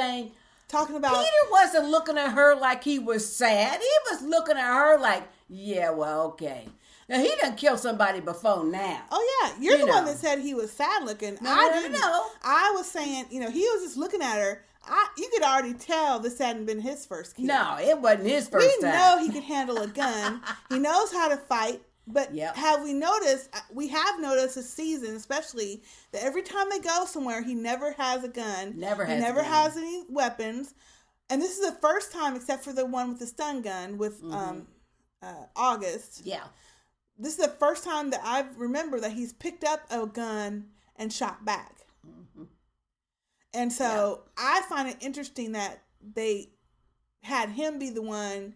Talking 0.67 0.97
about 0.97 1.15
Peter 1.15 1.51
wasn't 1.51 1.89
looking 1.89 2.17
at 2.17 2.31
her 2.33 2.55
like 2.55 2.83
he 2.83 2.99
was 2.99 3.31
sad. 3.31 3.79
He 3.79 4.11
was 4.11 4.21
looking 4.21 4.57
at 4.57 4.65
her 4.73 4.99
like, 4.99 5.23
yeah, 5.47 5.91
well, 5.91 6.23
okay. 6.27 6.67
Now 7.07 7.19
he 7.19 7.31
done 7.41 7.55
killed 7.55 7.79
somebody 7.79 8.19
before 8.19 8.65
now. 8.65 9.01
Oh 9.11 9.41
yeah, 9.41 9.55
you're 9.61 9.77
You 9.77 9.85
the 9.85 9.91
one 9.91 10.05
that 10.05 10.17
said 10.17 10.39
he 10.39 10.53
was 10.53 10.71
sad 10.71 11.03
looking. 11.05 11.37
No, 11.41 11.49
I 11.51 11.69
didn't. 11.69 11.93
no. 11.93 12.25
I 12.43 12.73
was 12.75 12.85
saying, 12.91 13.27
you 13.31 13.39
know, 13.39 13.49
he 13.49 13.61
was 13.61 13.83
just 13.83 13.97
looking 13.97 14.21
at 14.21 14.35
her. 14.37 14.63
I 14.85 15.07
you 15.17 15.29
could 15.33 15.43
already 15.43 15.73
tell 15.73 16.19
this 16.19 16.37
hadn't 16.37 16.65
been 16.65 16.81
his 16.81 17.05
first 17.05 17.35
kill. 17.35 17.45
No, 17.45 17.77
it 17.79 17.99
wasn't 17.99 18.27
his 18.27 18.49
first 18.49 18.65
we 18.65 18.81
time. 18.81 18.93
know 18.93 19.17
he 19.23 19.29
can 19.31 19.43
handle 19.43 19.77
a 19.77 19.87
gun. 19.87 20.41
he 20.69 20.79
knows 20.79 21.13
how 21.13 21.29
to 21.29 21.37
fight. 21.37 21.81
But 22.09 22.33
Yep. 22.33 22.55
have 22.55 22.83
we 22.83 22.93
noticed? 22.93 23.49
uh, 23.53 23.59
We 23.71 23.89
have 23.89 24.19
noticed 24.21 24.55
this 24.55 24.73
season, 24.73 25.15
especially 25.15 25.83
that 26.13 26.23
every 26.23 26.41
time 26.41 26.69
they 26.69 26.79
go 26.79 27.05
somewhere, 27.05 27.41
he 27.41 27.53
never 27.53 27.91
has 27.93 28.23
a 28.23 28.29
gun. 28.29 28.79
Never 28.79 29.05
He 29.05 29.11
has 29.11 29.19
a 29.21 29.23
never 29.25 29.43
has 29.43 29.75
any 29.77 30.05
weapons. 30.09 30.73
And 31.29 31.41
this 31.41 31.59
is 31.59 31.65
the 31.69 31.75
first 31.81 32.13
time, 32.13 32.35
except 32.37 32.63
for 32.63 32.71
the 32.71 32.85
one 32.85 33.09
with 33.09 33.19
the 33.19 33.27
stun 33.27 33.61
gun 33.61 33.97
with 33.97 34.21
Mm-hmm. 34.21 34.33
um, 34.33 34.67
uh, 35.21 35.45
August. 35.55 36.21
yeah. 36.23 36.43
This 37.19 37.33
is 37.33 37.39
the 37.45 37.55
first 37.59 37.83
time 37.83 38.11
that 38.11 38.21
I 38.23 38.45
remember 38.55 38.99
that 38.99 39.11
he's 39.11 39.33
picked 39.33 39.63
up 39.63 39.81
a 39.89 40.05
gun 40.05 40.67
and 40.95 41.11
shot 41.11 41.43
back. 41.43 41.75
Mm-hmm. 42.07 42.43
And 43.53 43.73
so 43.73 44.23
I 44.37 44.61
find 44.69 44.87
it 44.87 44.97
interesting 45.01 45.53
that 45.53 45.81
they 45.99 46.51
had 47.23 47.49
him 47.49 47.79
be 47.79 47.89
the 47.89 48.03
one 48.03 48.53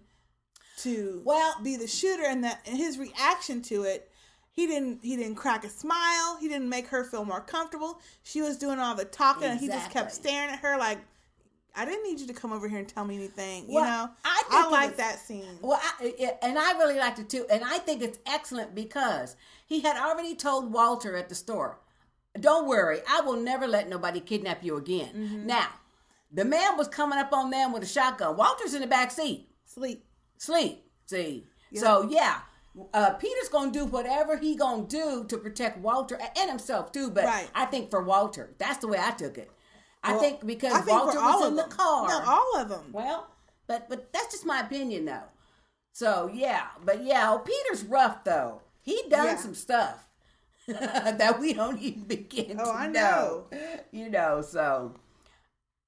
to 0.78 1.22
Well- 1.26 1.56
be 1.62 1.76
the 1.76 1.88
shooter 1.88 2.24
and 2.26 2.44
that 2.44 2.62
and 2.66 2.78
his 2.78 2.98
reaction 2.98 3.62
to 3.64 3.84
it 3.84 4.10
he 4.52 4.68
didn't 4.68 5.00
he 5.04 5.16
didn't 5.16 5.36
crack 5.36 5.64
a 5.64 5.70
smile 5.70 6.38
he 6.40 6.48
didn't 6.48 6.70
make 6.70 6.88
her 6.88 7.04
feel 7.04 7.24
more 7.26 7.42
comfortable 7.42 8.00
she 8.24 8.42
was 8.42 8.58
doing 8.58 8.80
all 8.80 8.96
the 8.96 9.06
talking 9.06 9.44
and 9.50 9.60
he 9.60 9.68
just 9.68 9.92
kept 9.92 10.12
staring 10.12 10.50
at 10.52 10.60
her 10.60 10.78
like 10.78 10.98
i 11.76 11.86
didn't 11.86 12.04
need 12.04 12.20
you 12.20 12.28
to 12.28 12.34
come 12.34 12.52
over 12.52 12.68
here 12.68 12.80
and 12.80 12.88
tell 12.90 13.06
me 13.06 13.16
anything 13.16 13.66
you 13.70 13.80
know 13.80 14.10
I 14.26 14.44
think 14.50 14.66
i 14.66 14.70
like 14.70 14.90
was- 14.90 14.98
that 14.98 15.20
scene 15.20 15.58
Well, 15.62 15.80
I, 15.82 16.14
it- 16.18 16.38
and 16.42 16.58
I 16.60 16.74
really 16.74 16.98
liked 16.98 17.20
it 17.20 17.30
too. 17.30 17.46
And 17.50 17.64
I 17.64 17.78
think 17.78 18.02
it's 18.02 18.20
excellent 18.26 18.74
because 18.76 19.36
he 19.66 19.80
had 19.82 19.96
already 19.98 20.36
told 20.36 20.74
Walter 20.74 21.16
at 21.16 21.30
the 21.30 21.36
store, 21.36 21.80
"Don't 22.40 22.68
worry, 22.68 23.00
I 23.10 23.22
will 23.22 23.38
never 23.38 23.68
let 23.68 23.88
nobody 23.88 24.20
kidnap 24.20 24.64
you 24.64 24.76
again." 24.76 25.14
Mm-hmm. 25.16 25.46
Now, 25.48 25.68
the 26.32 26.44
man 26.44 26.76
was 26.78 26.88
coming 26.90 27.20
up 27.20 27.32
on 27.32 27.52
them 27.52 27.72
with 27.72 27.84
a 27.84 27.88
shotgun. 27.88 28.36
Walter's 28.36 28.74
in 28.74 28.82
the 28.82 28.88
back 28.88 29.12
seat, 29.12 29.48
sleep 29.66 30.04
sleep. 30.42 30.84
See, 31.08 31.48
so 31.76 32.08
yeah. 32.10 32.40
Uh, 32.94 33.14
Peter's 33.16 33.50
gonna 33.50 33.70
do 33.72 33.84
whatever 33.86 34.38
he 34.38 34.56
gonna 34.56 34.88
do 34.88 35.26
to 35.28 35.38
protect 35.38 35.78
Walter 35.80 36.18
and 36.40 36.50
himself 36.50 36.92
too. 36.94 37.10
But 37.12 37.26
Right. 37.26 37.50
I 37.54 37.66
think 37.66 37.90
for 37.92 38.02
Walter, 38.02 38.54
that's 38.58 38.78
the 38.78 38.88
way 38.88 38.98
I 38.98 39.12
took 39.12 39.38
it. 39.38 39.52
I 40.04 40.14
think 40.14 40.46
because 40.46 40.74
I 40.74 40.80
think 40.82 40.98
Walter 41.04 41.20
all 41.20 41.40
was 41.42 41.50
in 41.50 41.56
the 41.58 41.64
them. 41.64 41.72
car. 41.72 42.08
no 42.08 42.22
all 42.26 42.58
of 42.62 42.70
them 42.70 42.86
Well, 42.94 43.28
but 43.68 43.90
but 43.90 44.12
that's 44.14 44.32
just 44.32 44.46
my 44.46 44.62
opinion 44.62 45.04
though. 45.06 45.28
So 45.94 46.30
yeah, 46.34 46.68
but 46.86 47.04
yeah, 47.04 47.30
oh, 47.34 47.40
Peter's 47.40 47.84
rough 47.84 48.24
though. 48.24 48.62
He 48.82 49.04
done 49.10 49.26
Yeah. 49.26 49.36
some 49.36 49.54
stuff 49.54 50.08
that 50.68 51.40
we 51.42 51.52
don't 51.54 51.78
even 51.82 52.04
begin 52.06 52.58
Oh, 52.58 52.72
to 52.72 52.72
I 52.72 52.88
know. 52.88 53.48
You 53.92 54.10
know, 54.10 54.42
so 54.42 54.96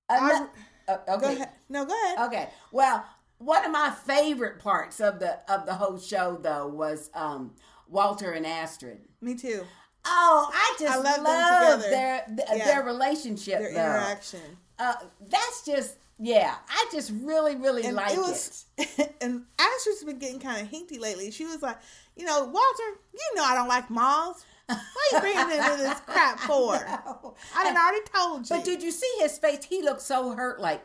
uh, 0.10 0.46
go 0.88 1.14
okay, 1.16 1.36
ahead 1.36 1.50
no 1.70 1.86
go 1.86 1.94
ahead 1.94 2.28
okay. 2.28 2.50
Well, 2.74 3.06
one 3.44 3.66
of 3.66 3.72
my 3.72 3.90
favorite 4.06 4.60
parts 4.60 5.00
of 5.00 5.20
the 5.20 5.40
of 5.52 5.66
the 5.66 5.74
whole 5.74 5.98
show 6.00 6.38
though 6.42 6.68
was 6.68 7.10
um 7.14 7.52
Walter 7.90 8.32
and 8.32 8.46
Astrid. 8.46 9.00
me 9.22 9.36
too 9.36 9.64
Oh, 10.06 10.50
I 10.54 10.76
just 10.80 10.94
I 10.94 10.98
love 11.00 11.22
love 11.24 11.82
their 11.82 12.26
th- 12.28 12.40
Yeah. 12.56 12.66
their 12.66 12.84
relationship. 12.84 13.60
their 13.60 13.74
though. 13.74 13.80
interaction 13.80 14.42
Uh, 14.80 14.94
that's 15.30 15.66
just 15.66 15.96
yeah. 16.20 16.56
I 16.70 16.86
just 16.92 17.12
really 17.22 17.56
really 17.56 17.84
and 17.86 17.96
like 17.96 18.12
it 18.14 18.18
was 18.20 18.66
and 19.22 19.44
Astrid's 19.60 20.04
been 20.04 20.20
getting 20.20 20.40
kind 20.40 20.62
of 20.62 20.70
hinky 20.72 21.00
lately. 21.00 21.32
She 21.32 21.46
was 21.46 21.62
like, 21.62 21.78
you 22.18 22.26
know, 22.26 22.44
Walter, 22.44 23.00
you 23.14 23.36
know 23.36 23.44
I 23.44 23.56
don't 23.56 23.68
like 23.70 23.90
moths. 23.90 24.46
Why 24.68 24.76
are 24.78 25.16
you 25.16 25.20
bringing 25.22 25.58
into 25.58 25.78
this 25.78 26.00
crap 26.02 26.40
for? 26.50 26.76
I 26.76 27.64
had 27.64 27.76
already 27.76 28.06
told 28.14 28.50
you. 28.50 28.56
But 28.56 28.66
did 28.66 28.82
you 28.84 28.92
see 28.92 29.12
his 29.20 29.38
face? 29.38 29.64
He 29.66 29.82
looked 29.82 30.02
so 30.02 30.32
hurt. 30.32 30.60
Like, 30.62 30.84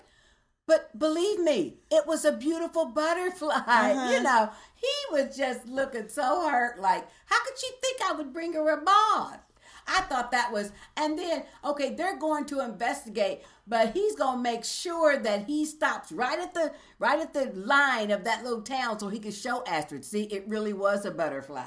but 0.68 0.96
believe 0.98 1.40
me, 1.40 1.78
it 1.90 2.06
was 2.06 2.24
a 2.24 2.32
beautiful 2.32 2.84
butterfly. 2.84 3.48
Uh-huh. 3.68 4.12
You 4.12 4.22
know, 4.22 4.50
he 4.74 4.86
was 5.10 5.36
just 5.36 5.66
looking 5.66 6.08
so 6.08 6.48
hurt. 6.48 6.78
Like, 6.78 7.06
how 7.26 7.42
could 7.44 7.58
she 7.58 7.70
think 7.80 8.00
I 8.04 8.12
would 8.12 8.32
bring 8.32 8.52
her 8.52 8.68
a 8.70 8.80
moth? 8.80 9.40
I 9.86 10.02
thought 10.02 10.30
that 10.32 10.52
was, 10.52 10.70
and 10.96 11.18
then 11.18 11.44
okay, 11.64 11.94
they're 11.94 12.18
going 12.18 12.44
to 12.46 12.60
investigate, 12.60 13.42
but 13.66 13.92
he's 13.94 14.14
gonna 14.14 14.42
make 14.42 14.64
sure 14.64 15.18
that 15.18 15.46
he 15.46 15.64
stops 15.64 16.12
right 16.12 16.38
at 16.38 16.52
the 16.52 16.72
right 16.98 17.18
at 17.18 17.32
the 17.32 17.46
line 17.54 18.10
of 18.10 18.24
that 18.24 18.44
little 18.44 18.60
town 18.62 18.98
so 18.98 19.08
he 19.08 19.18
can 19.18 19.32
show 19.32 19.64
Astrid. 19.66 20.04
See, 20.04 20.24
it 20.24 20.46
really 20.46 20.74
was 20.74 21.06
a 21.06 21.10
butterfly. 21.10 21.64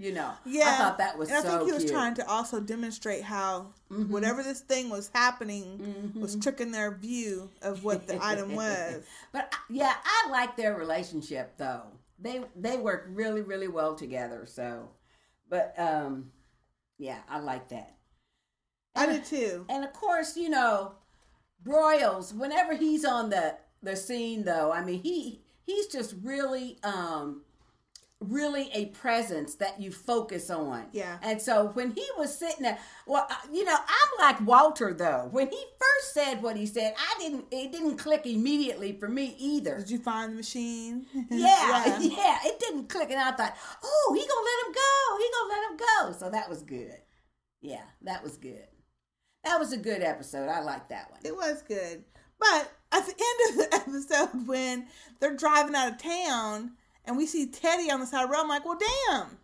You 0.00 0.14
know, 0.14 0.32
yeah, 0.46 0.64
I 0.64 0.76
thought 0.78 0.96
that 0.96 1.18
was 1.18 1.28
and 1.28 1.38
I 1.38 1.42
think 1.42 1.66
he 1.66 1.72
was 1.72 1.82
cute. 1.82 1.88
Mm-hmm. 1.92 1.94
trying 1.94 2.14
to 2.14 2.26
also 2.26 2.58
demonstrate 2.58 3.22
how 3.22 3.74
whatever 4.08 4.42
this 4.42 4.60
thing 4.60 4.88
was 4.88 5.10
happening 5.12 6.14
was 6.18 6.36
tricking 6.36 6.70
their 6.72 6.90
view 6.90 7.50
of 7.60 7.84
what 7.84 8.06
the 8.06 8.18
item 8.24 8.54
was. 8.56 9.04
But 9.30 9.54
yeah, 9.68 9.92
I 10.02 10.30
like 10.30 10.56
their 10.56 10.74
relationship 10.74 11.52
though. 11.58 11.82
They 12.18 12.40
they 12.56 12.78
work 12.78 13.08
really 13.10 13.42
really 13.42 13.68
well 13.68 13.94
together. 13.94 14.46
So, 14.46 14.88
but 15.50 15.74
um, 15.76 16.30
yeah, 16.96 17.18
I 17.28 17.40
like 17.40 17.68
that. 17.68 17.94
I 18.96 19.04
did 19.04 19.26
too. 19.26 19.66
And 19.68 19.84
of 19.84 19.92
course, 19.92 20.34
you 20.34 20.48
know, 20.48 20.92
Broyles. 21.62 22.34
Whenever 22.34 22.74
he's 22.74 23.04
on 23.04 23.28
the 23.28 23.56
the 23.82 23.96
scene, 23.96 24.44
though, 24.44 24.72
I 24.72 24.82
mean 24.82 25.02
he 25.02 25.42
he's 25.66 25.88
just 25.88 26.14
really 26.22 26.78
um 26.84 27.42
really 28.20 28.70
a 28.74 28.86
presence 28.86 29.54
that 29.54 29.80
you 29.80 29.90
focus 29.90 30.50
on. 30.50 30.84
Yeah. 30.92 31.18
And 31.22 31.40
so 31.40 31.68
when 31.68 31.92
he 31.92 32.06
was 32.18 32.36
sitting 32.36 32.62
there, 32.62 32.78
well, 33.06 33.26
uh, 33.30 33.34
you 33.50 33.64
know, 33.64 33.74
I'm 33.76 34.08
like 34.18 34.46
Walter 34.46 34.92
though. 34.92 35.28
When 35.30 35.48
he 35.48 35.64
first 35.78 36.14
said 36.14 36.42
what 36.42 36.56
he 36.56 36.66
said, 36.66 36.94
I 36.98 37.18
didn't. 37.18 37.46
It 37.50 37.72
didn't 37.72 37.96
click 37.96 38.26
immediately 38.26 38.92
for 38.92 39.08
me 39.08 39.34
either. 39.38 39.78
Did 39.78 39.90
you 39.90 39.98
find 39.98 40.32
the 40.32 40.36
machine? 40.36 41.06
Yeah, 41.30 41.98
yeah, 42.00 42.38
it 42.44 42.58
didn't 42.58 42.88
click, 42.88 43.10
and 43.10 43.20
I 43.20 43.30
thought, 43.32 43.56
oh, 43.82 44.12
he 44.14 44.20
gonna 44.20 44.46
let 44.46 44.66
him 44.66 44.72
go. 44.74 45.18
He 45.18 45.30
gonna 45.32 45.54
let 45.54 45.70
him 45.70 45.76
go. 45.76 46.18
So 46.18 46.30
that 46.30 46.48
was 46.50 46.62
good. 46.62 46.98
Yeah, 47.60 47.84
that 48.02 48.22
was 48.22 48.36
good. 48.36 48.66
That 49.44 49.58
was 49.58 49.72
a 49.72 49.76
good 49.76 50.02
episode. 50.02 50.48
I 50.48 50.60
like 50.60 50.88
that 50.88 51.10
one. 51.10 51.20
It 51.24 51.34
was 51.34 51.62
good. 51.62 52.04
But 52.38 52.72
at 52.92 53.06
the 53.06 53.12
end 53.12 53.50
of 53.50 53.70
the 53.70 53.74
episode, 53.74 54.46
when 54.46 54.86
they're 55.20 55.36
driving 55.36 55.74
out 55.74 55.92
of 55.92 55.98
town 55.98 56.72
and 57.10 57.16
we 57.18 57.26
see 57.26 57.46
Teddy 57.46 57.90
on 57.90 57.98
the 57.98 58.06
side 58.06 58.22
of 58.22 58.28
the 58.30 58.32
road, 58.34 58.42
I'm 58.42 58.48
like, 58.48 58.64
well, 58.64 58.78
damn. 58.78 59.36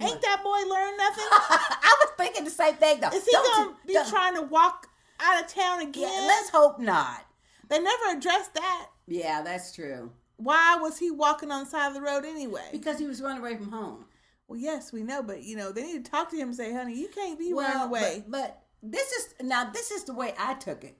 Ain't 0.00 0.20
that 0.22 0.42
boy 0.42 0.68
learned 0.68 0.96
nothing? 0.98 1.24
I 1.30 1.96
was 2.02 2.10
thinking 2.16 2.44
the 2.44 2.50
same 2.50 2.74
thing 2.74 3.00
though. 3.00 3.08
Is 3.08 3.24
he 3.24 3.30
Don't 3.32 3.56
going 3.56 3.68
you- 3.68 3.76
be 3.86 3.92
don't- 3.94 4.08
trying 4.08 4.34
to 4.34 4.42
walk 4.42 4.88
out 5.20 5.42
of 5.42 5.48
town 5.52 5.80
again? 5.80 6.02
Yeah, 6.12 6.26
let's 6.26 6.50
hope 6.50 6.78
not. 6.80 7.24
they 7.68 7.78
never 7.80 8.16
addressed 8.16 8.54
that. 8.54 8.86
Yeah, 9.06 9.42
that's 9.42 9.74
true. 9.74 10.10
Why 10.36 10.76
was 10.80 10.98
he 10.98 11.10
walking 11.10 11.50
on 11.50 11.64
the 11.64 11.70
side 11.70 11.88
of 11.88 11.94
the 11.94 12.00
road 12.00 12.24
anyway? 12.24 12.68
Because 12.72 12.98
he 12.98 13.06
was 13.06 13.20
running 13.22 13.40
away 13.40 13.56
from 13.56 13.70
home. 13.72 14.04
Well, 14.46 14.58
yes, 14.58 14.92
we 14.92 15.02
know, 15.02 15.22
but 15.22 15.42
you 15.42 15.56
know, 15.56 15.72
they 15.72 15.82
need 15.82 16.04
to 16.04 16.10
talk 16.10 16.30
to 16.30 16.36
him 16.36 16.48
and 16.48 16.56
say, 16.56 16.72
honey, 16.72 16.94
you 16.98 17.08
can't 17.08 17.38
be 17.38 17.52
running 17.52 17.82
away. 17.82 18.22
But, 18.28 18.30
but 18.30 18.62
this 18.82 19.10
is 19.12 19.34
now 19.42 19.70
this 19.70 19.90
is 19.90 20.04
the 20.04 20.14
way 20.14 20.32
I 20.38 20.54
took 20.54 20.84
it. 20.84 20.96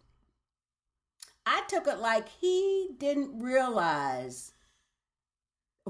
I 1.46 1.62
took 1.68 1.86
it 1.86 1.98
like 1.98 2.28
he 2.28 2.90
didn't 2.98 3.40
realize 3.40 4.52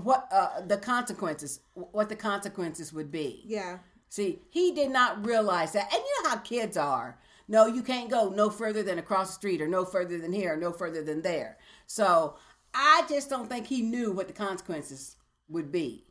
what 0.04 0.28
uh, 0.32 0.60
the 0.66 0.76
consequences, 0.78 1.60
what 1.74 2.08
the 2.08 2.16
consequences 2.16 2.92
would 2.92 3.10
be. 3.10 3.42
yeah. 3.46 3.78
See, 4.10 4.38
he 4.48 4.72
did 4.72 4.90
not 4.90 5.26
realize 5.26 5.72
that. 5.72 5.92
And 5.92 6.02
you 6.02 6.22
know 6.22 6.30
how 6.30 6.36
kids 6.36 6.78
are. 6.78 7.18
No, 7.46 7.66
you 7.66 7.82
can't 7.82 8.10
go 8.10 8.30
no 8.30 8.48
further 8.48 8.82
than 8.82 8.98
across 8.98 9.26
the 9.28 9.34
street 9.34 9.60
or 9.60 9.68
no 9.68 9.84
further 9.84 10.16
than 10.18 10.32
here 10.32 10.54
or 10.54 10.56
no 10.56 10.72
further 10.72 11.02
than 11.04 11.20
there. 11.20 11.58
So 11.86 12.36
I 12.72 13.04
just 13.06 13.28
don't 13.28 13.48
think 13.50 13.66
he 13.66 13.82
knew 13.82 14.10
what 14.12 14.26
the 14.26 14.32
consequences 14.32 15.16
would 15.50 15.70
be. 15.70 16.06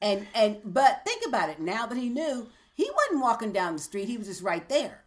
And 0.00 0.26
and 0.36 0.58
but 0.64 1.02
think 1.04 1.22
about 1.26 1.50
it. 1.50 1.58
Now 1.60 1.84
that 1.86 1.98
he 1.98 2.08
knew, 2.08 2.46
he 2.74 2.88
wasn't 2.94 3.22
walking 3.22 3.52
down 3.52 3.72
the 3.74 3.82
street. 3.82 4.06
He 4.08 4.16
was 4.16 4.28
just 4.28 4.42
right 4.42 4.68
there. 4.68 5.02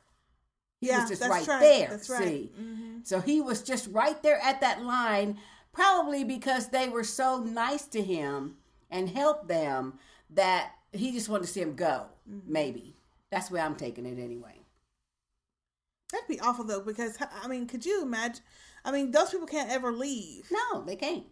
He 0.82 0.88
Yeah, 0.90 1.02
was 1.02 1.10
just 1.10 1.22
that's 1.22 1.32
right, 1.32 1.48
right. 1.48 1.60
there. 1.62 1.90
That's 1.90 2.10
right. 2.10 2.54
Mm-hmm. 2.54 2.98
See, 2.98 3.02
so 3.06 3.22
he 3.22 3.40
was 3.40 3.62
just 3.64 3.88
right 3.92 4.22
there 4.22 4.40
at 4.44 4.60
that 4.60 4.84
line, 4.84 5.38
probably 5.74 6.24
because 6.24 6.70
they 6.70 6.88
were 6.90 7.04
so 7.04 7.40
nice 7.40 7.86
to 7.88 8.02
him 8.02 8.56
and 8.90 9.10
helped 9.10 9.48
them 9.48 10.00
that 10.30 10.72
he 10.92 11.12
just 11.12 11.30
wanted 11.30 11.48
to 11.48 11.52
see 11.52 11.62
him 11.62 11.76
go. 11.76 12.06
Mm-hmm. 12.30 12.52
Maybe 12.52 12.96
that's 13.32 13.50
where 13.52 13.64
I'm 13.64 13.76
taking 13.76 14.06
it 14.06 14.20
anyway. 14.20 14.60
That'd 16.12 16.28
be 16.28 16.40
awful 16.40 16.64
though, 16.66 16.82
because 16.82 17.18
I 17.44 17.48
mean, 17.48 17.68
could 17.68 17.86
you 17.86 18.04
imagine? 18.04 18.44
I 18.86 18.92
mean, 18.92 19.12
those 19.12 19.32
people 19.32 19.48
can't 19.48 19.72
ever 19.72 19.92
leave 19.92 20.50
No, 20.52 20.84
they 20.84 20.96
can't. 20.96 21.24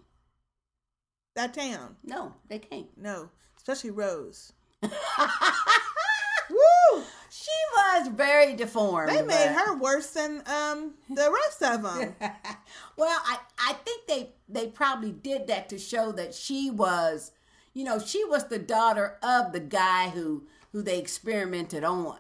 that 1.36 1.54
town. 1.54 1.97
No, 2.04 2.34
they 2.49 2.60
can't. 2.60 2.88
No, 2.97 3.30
especially 3.58 3.91
Rose. 3.91 4.54
She 7.41 7.49
was 7.75 8.08
very 8.10 8.56
deformed. 8.56 9.10
They 9.10 9.23
made 9.23 9.47
her 9.47 9.75
worse 9.75 10.12
than 10.12 10.43
um 10.45 10.93
the 11.10 11.32
rest 11.32 11.63
of 11.63 11.82
them. 11.82 12.15
well, 12.97 13.19
I, 13.25 13.39
I 13.58 13.73
think 13.73 14.08
they 14.08 14.30
they 14.47 14.67
probably 14.67 15.12
did 15.12 15.47
that 15.47 15.69
to 15.69 15.80
show 15.80 16.12
that 16.12 16.36
she 16.36 16.69
was, 16.69 17.32
you 17.73 17.84
know, 17.84 17.97
she 17.99 18.23
was 18.25 18.47
the 18.47 18.60
daughter 18.60 19.17
of 19.23 19.54
the 19.54 19.60
guy 19.60 20.10
who 20.10 20.45
who 20.71 20.84
they 20.84 20.99
experimented 20.99 21.84
on, 21.84 22.17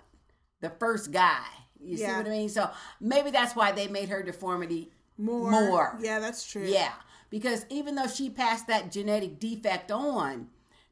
the 0.59 0.71
first 0.71 1.11
guy. 1.11 1.45
You 1.79 1.97
see 1.97 2.05
what 2.05 2.27
I 2.27 2.29
mean? 2.29 2.49
So 2.49 2.69
maybe 2.99 3.31
that's 3.31 3.55
why 3.55 3.71
they 3.71 3.87
made 3.87 4.09
her 4.09 4.21
deformity 4.21 4.91
More, 5.17 5.49
more. 5.49 5.97
Yeah, 6.01 6.19
that's 6.19 6.45
true. 6.45 6.65
Yeah, 6.65 6.93
because 7.29 7.65
even 7.69 7.95
though 7.95 8.07
she 8.07 8.29
passed 8.29 8.67
that 8.67 8.91
genetic 8.91 9.39
defect 9.39 9.91
on 9.91 10.49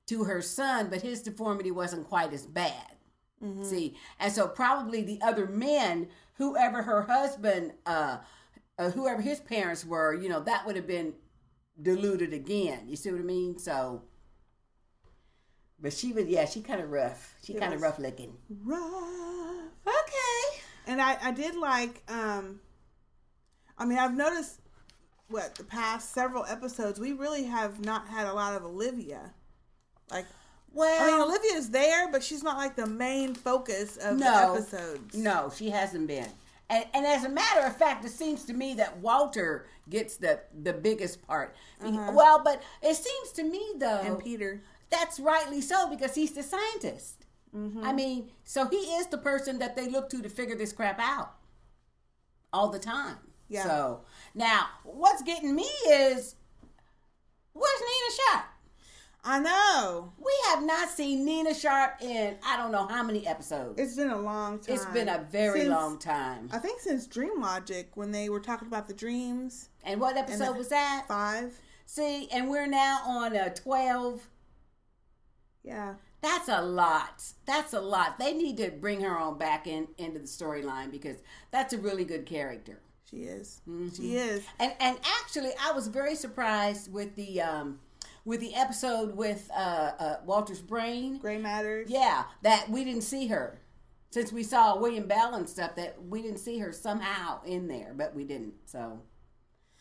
to 0.07 0.23
her 0.23 0.41
son, 0.41 0.87
but 0.89 1.01
his 1.01 1.21
deformity 1.21 1.69
wasn't 1.69 2.07
quite 2.07 2.33
as 2.33 2.45
bad. 2.45 2.95
See, 3.63 3.95
and 4.19 4.33
so 4.33 4.47
probably 4.47 5.01
the 5.01 5.21
other 5.21 5.47
men, 5.47 6.09
whoever 6.33 6.81
her 6.81 7.03
husband, 7.03 7.73
uh, 7.85 8.17
uh, 8.77 8.89
whoever 8.91 9.21
his 9.21 9.39
parents 9.39 9.85
were, 9.85 10.13
you 10.13 10.27
know, 10.27 10.41
that 10.41 10.65
would 10.65 10.75
have 10.75 10.87
been 10.87 11.13
diluted 11.81 12.33
again. 12.33 12.81
You 12.87 12.95
see 12.95 13.11
what 13.11 13.21
I 13.21 13.23
mean? 13.23 13.57
So, 13.57 14.03
but 15.81 15.93
she 15.93 16.11
was, 16.11 16.25
yeah, 16.25 16.45
she 16.45 16.61
kind 16.61 16.81
of 16.81 16.89
rough. 16.89 17.35
She 17.43 17.53
kind 17.53 17.73
of 17.73 17.81
rough 17.81 17.99
looking. 17.99 18.35
Rough. 18.65 19.69
Okay. 19.87 20.61
And 20.87 21.01
I, 21.01 21.17
I 21.21 21.31
did 21.31 21.55
like 21.55 22.03
um 22.09 22.59
I 23.77 23.85
mean 23.85 23.97
I've 23.97 24.15
noticed 24.15 24.59
what 25.29 25.55
the 25.55 25.63
past 25.63 26.13
several 26.13 26.45
episodes 26.45 26.99
we 26.99 27.13
really 27.13 27.43
have 27.43 27.83
not 27.85 28.07
had 28.07 28.27
a 28.27 28.33
lot 28.33 28.55
of 28.55 28.63
Olivia. 28.63 29.33
Like 30.09 30.25
Well, 30.73 31.03
I 31.03 31.11
mean 31.11 31.21
Olivia's 31.21 31.69
there, 31.69 32.11
but 32.11 32.23
she's 32.23 32.43
not 32.43 32.57
like 32.57 32.75
the 32.75 32.85
main 32.87 33.33
focus 33.35 33.97
of 33.97 34.17
no 34.17 34.25
the 34.25 34.61
episodes. 34.61 35.15
No, 35.15 35.51
she 35.55 35.69
hasn't 35.69 36.07
been. 36.07 36.27
And, 36.69 36.85
and 36.93 37.05
as 37.05 37.23
a 37.25 37.29
matter 37.29 37.65
of 37.65 37.75
fact, 37.75 38.05
it 38.05 38.11
seems 38.11 38.43
to 38.45 38.53
me 38.53 38.75
that 38.75 38.97
Walter 38.97 39.65
gets 39.89 40.17
the 40.17 40.39
the 40.63 40.73
biggest 40.73 41.25
part. 41.25 41.55
Well, 41.81 42.41
but 42.43 42.61
it 42.83 42.95
seems 42.95 43.31
to 43.33 43.43
me 43.43 43.65
though, 43.77 43.87
Uh-huh. 43.87 44.13
And 44.13 44.19
Peter. 44.23 44.61
that's 44.89 45.19
rightly 45.19 45.61
so 45.61 45.89
because 45.89 46.13
he's 46.15 46.31
the 46.33 46.43
scientist. 46.43 47.25
Mm-hmm. 47.55 47.83
I 47.83 47.93
mean, 47.93 48.29
so 48.43 48.67
he 48.67 48.75
is 48.77 49.07
the 49.07 49.17
person 49.17 49.57
that 49.59 49.75
they 49.75 49.87
look 49.89 50.09
to 50.11 50.21
to 50.21 50.29
figure 50.29 50.55
this 50.55 50.71
crap 50.71 50.99
out 50.99 51.31
all 52.53 52.69
the 52.69 52.77
time. 52.79 53.17
Yeah. 53.47 53.63
So 53.63 54.01
now, 54.35 54.67
what's 54.83 55.23
getting 55.23 55.55
me 55.55 55.67
is 55.89 56.35
where's 57.53 57.79
Nina 57.81 58.15
Sharp? 58.31 58.45
I 59.29 59.37
know. 59.37 60.11
We 60.17 60.31
have 60.47 60.63
not 60.63 60.89
seen 60.89 61.23
Nina 61.23 61.53
Sharp 61.53 62.01
in 62.01 62.35
I 62.43 62.57
don't 62.57 62.71
know 62.71 62.87
how 62.87 63.03
many 63.03 63.27
episodes. 63.27 63.79
It's 63.79 63.95
been 63.95 64.09
a 64.09 64.19
long 64.19 64.57
time. 64.59 64.73
it's 64.75 64.85
been 64.85 65.07
a 65.07 65.19
very 65.31 65.59
Since- 65.61 65.69
long 65.69 65.99
time. 65.99 66.49
I 66.51 66.57
think 66.57 66.79
since 66.81 67.05
Dream 67.05 67.39
Logic 67.39 67.91
when 67.93 68.11
they 68.11 68.29
were 68.29 68.39
talking 68.39 68.67
about 68.67 68.87
the 68.87 68.93
dreams. 68.95 69.69
And 69.83 70.01
what 70.01 70.17
episode 70.17 70.53
the- 70.53 70.57
was 70.57 70.69
that? 70.69 71.05
Five. 71.07 71.55
See, 71.85 72.27
and 72.31 72.49
we're 72.49 72.65
now 72.65 73.01
on 73.05 73.35
a 73.35 73.53
12. 73.53 74.27
Yeah. 75.63 75.93
That's 76.21 76.49
a 76.49 76.63
lot. 76.63 77.23
That's 77.45 77.73
a 77.73 77.81
lot. 77.81 78.17
They 78.17 78.33
need 78.33 78.57
to 78.57 78.71
bring 78.71 79.01
her 79.01 79.15
on 79.15 79.37
back 79.37 79.67
in 79.67 79.89
into 79.99 80.17
the 80.17 80.25
storyline 80.25 80.89
because 80.89 81.17
that's 81.51 81.71
a 81.73 81.77
really 81.77 82.03
good 82.03 82.25
character. 82.25 82.79
She 83.09 83.17
is. 83.17 83.61
Mm-hmm. 83.69 83.89
She 83.95 84.15
is. 84.17 84.43
And 84.59 84.73
and 84.79 84.97
actually, 85.21 85.51
I 85.61 85.71
was 85.71 85.87
very 85.87 86.15
surprised 86.15 86.91
with 86.91 87.15
the 87.15 87.41
um 87.41 87.79
with 88.25 88.39
the 88.39 88.55
episode 88.55 89.15
with 89.15 89.49
uh, 89.55 89.91
uh 89.99 90.15
Walter's 90.25 90.61
brain. 90.61 91.17
Gray 91.17 91.37
matters. 91.37 91.89
Yeah, 91.89 92.23
that 92.43 92.69
we 92.69 92.83
didn't 92.83 93.03
see 93.03 93.27
her 93.27 93.59
since 94.11 94.31
we 94.31 94.43
saw 94.43 94.77
William 94.77 95.07
Bell 95.07 95.35
and 95.35 95.47
stuff. 95.47 95.75
That 95.75 95.95
we 96.03 96.21
didn't 96.21 96.39
see 96.39 96.59
her 96.59 96.71
somehow 96.71 97.41
in 97.45 97.67
there, 97.67 97.93
but 97.95 98.15
we 98.15 98.23
didn't. 98.23 98.53
So, 98.65 99.01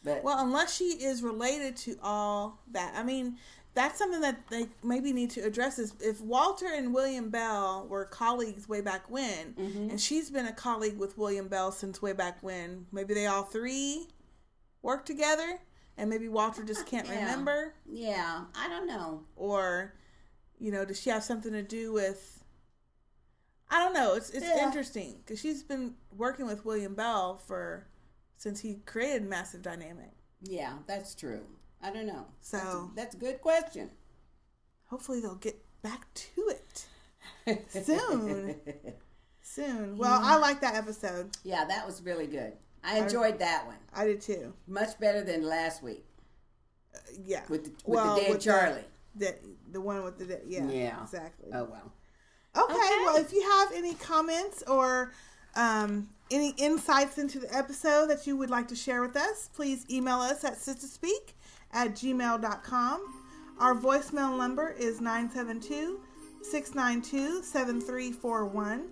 but 0.04 0.22
Well, 0.24 0.38
unless 0.38 0.76
she 0.76 0.84
is 0.84 1.22
related 1.22 1.76
to 1.78 1.96
all 2.02 2.60
that. 2.72 2.94
I 2.96 3.02
mean, 3.02 3.36
that's 3.74 3.98
something 3.98 4.20
that 4.22 4.48
they 4.50 4.66
maybe 4.82 5.12
need 5.12 5.30
to 5.30 5.40
address 5.42 5.78
is 5.78 5.92
if 6.00 6.20
Walter 6.20 6.66
and 6.66 6.92
William 6.92 7.30
Bell 7.30 7.86
were 7.88 8.04
colleagues 8.06 8.68
way 8.68 8.80
back 8.80 9.08
when, 9.10 9.54
Mm-hmm. 9.54 9.90
and 9.90 10.00
she's 10.00 10.30
been 10.30 10.46
a 10.46 10.52
colleague 10.52 10.98
with 10.98 11.16
William 11.18 11.46
Bell 11.48 11.70
since 11.70 12.02
way 12.02 12.12
back 12.12 12.38
when, 12.42 12.86
maybe 12.92 13.14
they 13.14 13.26
all 13.26 13.44
three 13.44 14.08
work 14.82 15.04
together, 15.04 15.60
and 15.98 16.08
maybe 16.08 16.28
Walter 16.28 16.62
just 16.64 16.86
can't 16.86 17.06
Yeah. 17.06 17.20
remember, 17.20 17.74
yeah, 17.86 18.44
I 18.54 18.68
don't 18.68 18.86
know. 18.86 19.24
or, 19.36 19.94
you 20.58 20.70
know, 20.72 20.84
does 20.86 20.98
she 21.00 21.10
have 21.10 21.22
something 21.24 21.52
to 21.52 21.62
do 21.62 21.92
with? 21.92 22.42
I 23.70 23.80
don't 23.84 23.92
know. 23.92 24.14
It's 24.14 24.30
it's 24.30 24.46
Yeah. 24.46 24.64
interesting 24.64 25.18
because 25.18 25.38
she's 25.40 25.62
been 25.62 25.94
working 26.16 26.46
with 26.46 26.64
William 26.64 26.94
Bell 26.94 27.36
for 27.36 27.86
since 28.36 28.60
he 28.60 28.76
created 28.86 29.24
Massive 29.28 29.60
Dynamic. 29.60 30.12
Yeah, 30.40 30.78
that's 30.86 31.14
true. 31.14 31.44
I 31.82 31.90
don't 31.90 32.06
know. 32.06 32.26
So- 32.40 32.56
that's 32.56 32.74
a, 32.74 32.90
that's 32.94 33.14
a 33.14 33.18
good 33.18 33.40
question. 33.42 33.90
hopefully 34.86 35.20
they'll 35.20 35.34
get 35.34 35.62
back 35.82 36.06
to 36.14 36.48
it 36.48 37.66
soon. 37.70 38.56
soon. 39.42 39.98
Well, 39.98 40.18
I 40.24 40.36
like 40.36 40.60
that 40.62 40.74
episode. 40.76 41.36
Yeah, 41.44 41.66
that 41.66 41.84
was 41.86 42.00
really 42.02 42.26
good. 42.26 42.54
I 42.84 42.98
enjoyed 42.98 43.38
that 43.40 43.66
one 43.66 43.76
I 43.94 44.06
did 44.06 44.20
too. 44.20 44.52
much 44.66 44.98
better 45.00 45.22
than 45.22 45.42
last 45.42 45.82
week 45.82 46.04
Yeah. 47.24 47.42
with 47.48 47.64
the, 47.64 47.72
with 47.84 48.00
the 48.02 48.20
dead 48.32 48.40
Charlie. 48.40 48.84
The, 49.14 49.34
the, 49.72 49.80
one 49.80 50.02
with 50.04 50.18
the 50.18 50.24
dead. 50.26 50.42
Yeah. 50.46 50.68
Yeah. 50.70 51.02
Exactly. 51.02 51.50
Oh 51.52 51.64
well. 51.64 51.92
Okay, 52.56 52.72
Okay. 52.72 53.04
Well, 53.04 53.16
if 53.16 53.32
you 53.32 53.42
have 53.42 53.72
any 53.72 53.94
comments 53.94 54.62
or 54.66 55.12
um, 55.56 56.08
any 56.30 56.54
insights 56.56 57.18
into 57.18 57.38
the 57.38 57.54
episode 57.54 58.06
that 58.08 58.26
you 58.26 58.36
would 58.36 58.50
like 58.50 58.68
to 58.68 58.76
share 58.76 59.00
with 59.02 59.16
us, 59.16 59.50
please 59.54 59.84
email 59.90 60.18
us 60.18 60.44
at 60.44 60.54
sisterspeak 60.54 61.34
at 61.72 61.92
gmail.com. 61.94 63.22
Our 63.58 63.74
voicemail 63.74 64.38
number 64.38 64.70
is 64.70 65.00
972 65.00 66.00
692 66.42 67.42
7341. 67.42 68.88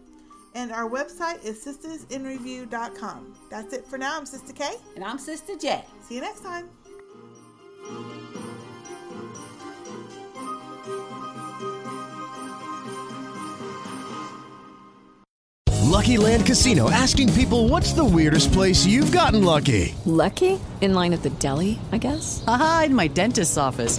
And 0.56 0.72
our 0.72 0.88
website 0.88 1.44
is 1.44 1.62
sistersinreview.com. 1.62 3.34
That's 3.50 3.74
it 3.74 3.86
for 3.86 3.98
now. 3.98 4.16
I'm 4.16 4.24
Sister 4.24 4.54
K. 4.54 4.76
And 4.94 5.04
I'm 5.04 5.18
Sister 5.18 5.54
J. 5.54 5.84
See 6.00 6.14
you 6.14 6.22
next 6.22 6.42
time. 6.42 6.70
Lucky 15.82 16.16
Land 16.16 16.46
Casino 16.46 16.90
asking 16.90 17.34
people 17.34 17.68
what's 17.68 17.92
the 17.92 18.04
weirdest 18.04 18.50
place 18.52 18.86
you've 18.86 19.12
gotten 19.12 19.44
lucky? 19.44 19.94
Lucky? 20.06 20.58
In 20.80 20.94
line 20.94 21.12
at 21.12 21.22
the 21.22 21.30
deli, 21.30 21.78
I 21.92 21.98
guess? 21.98 22.42
Aha, 22.46 22.84
in 22.86 22.94
my 22.94 23.08
dentist's 23.08 23.58
office. 23.58 23.98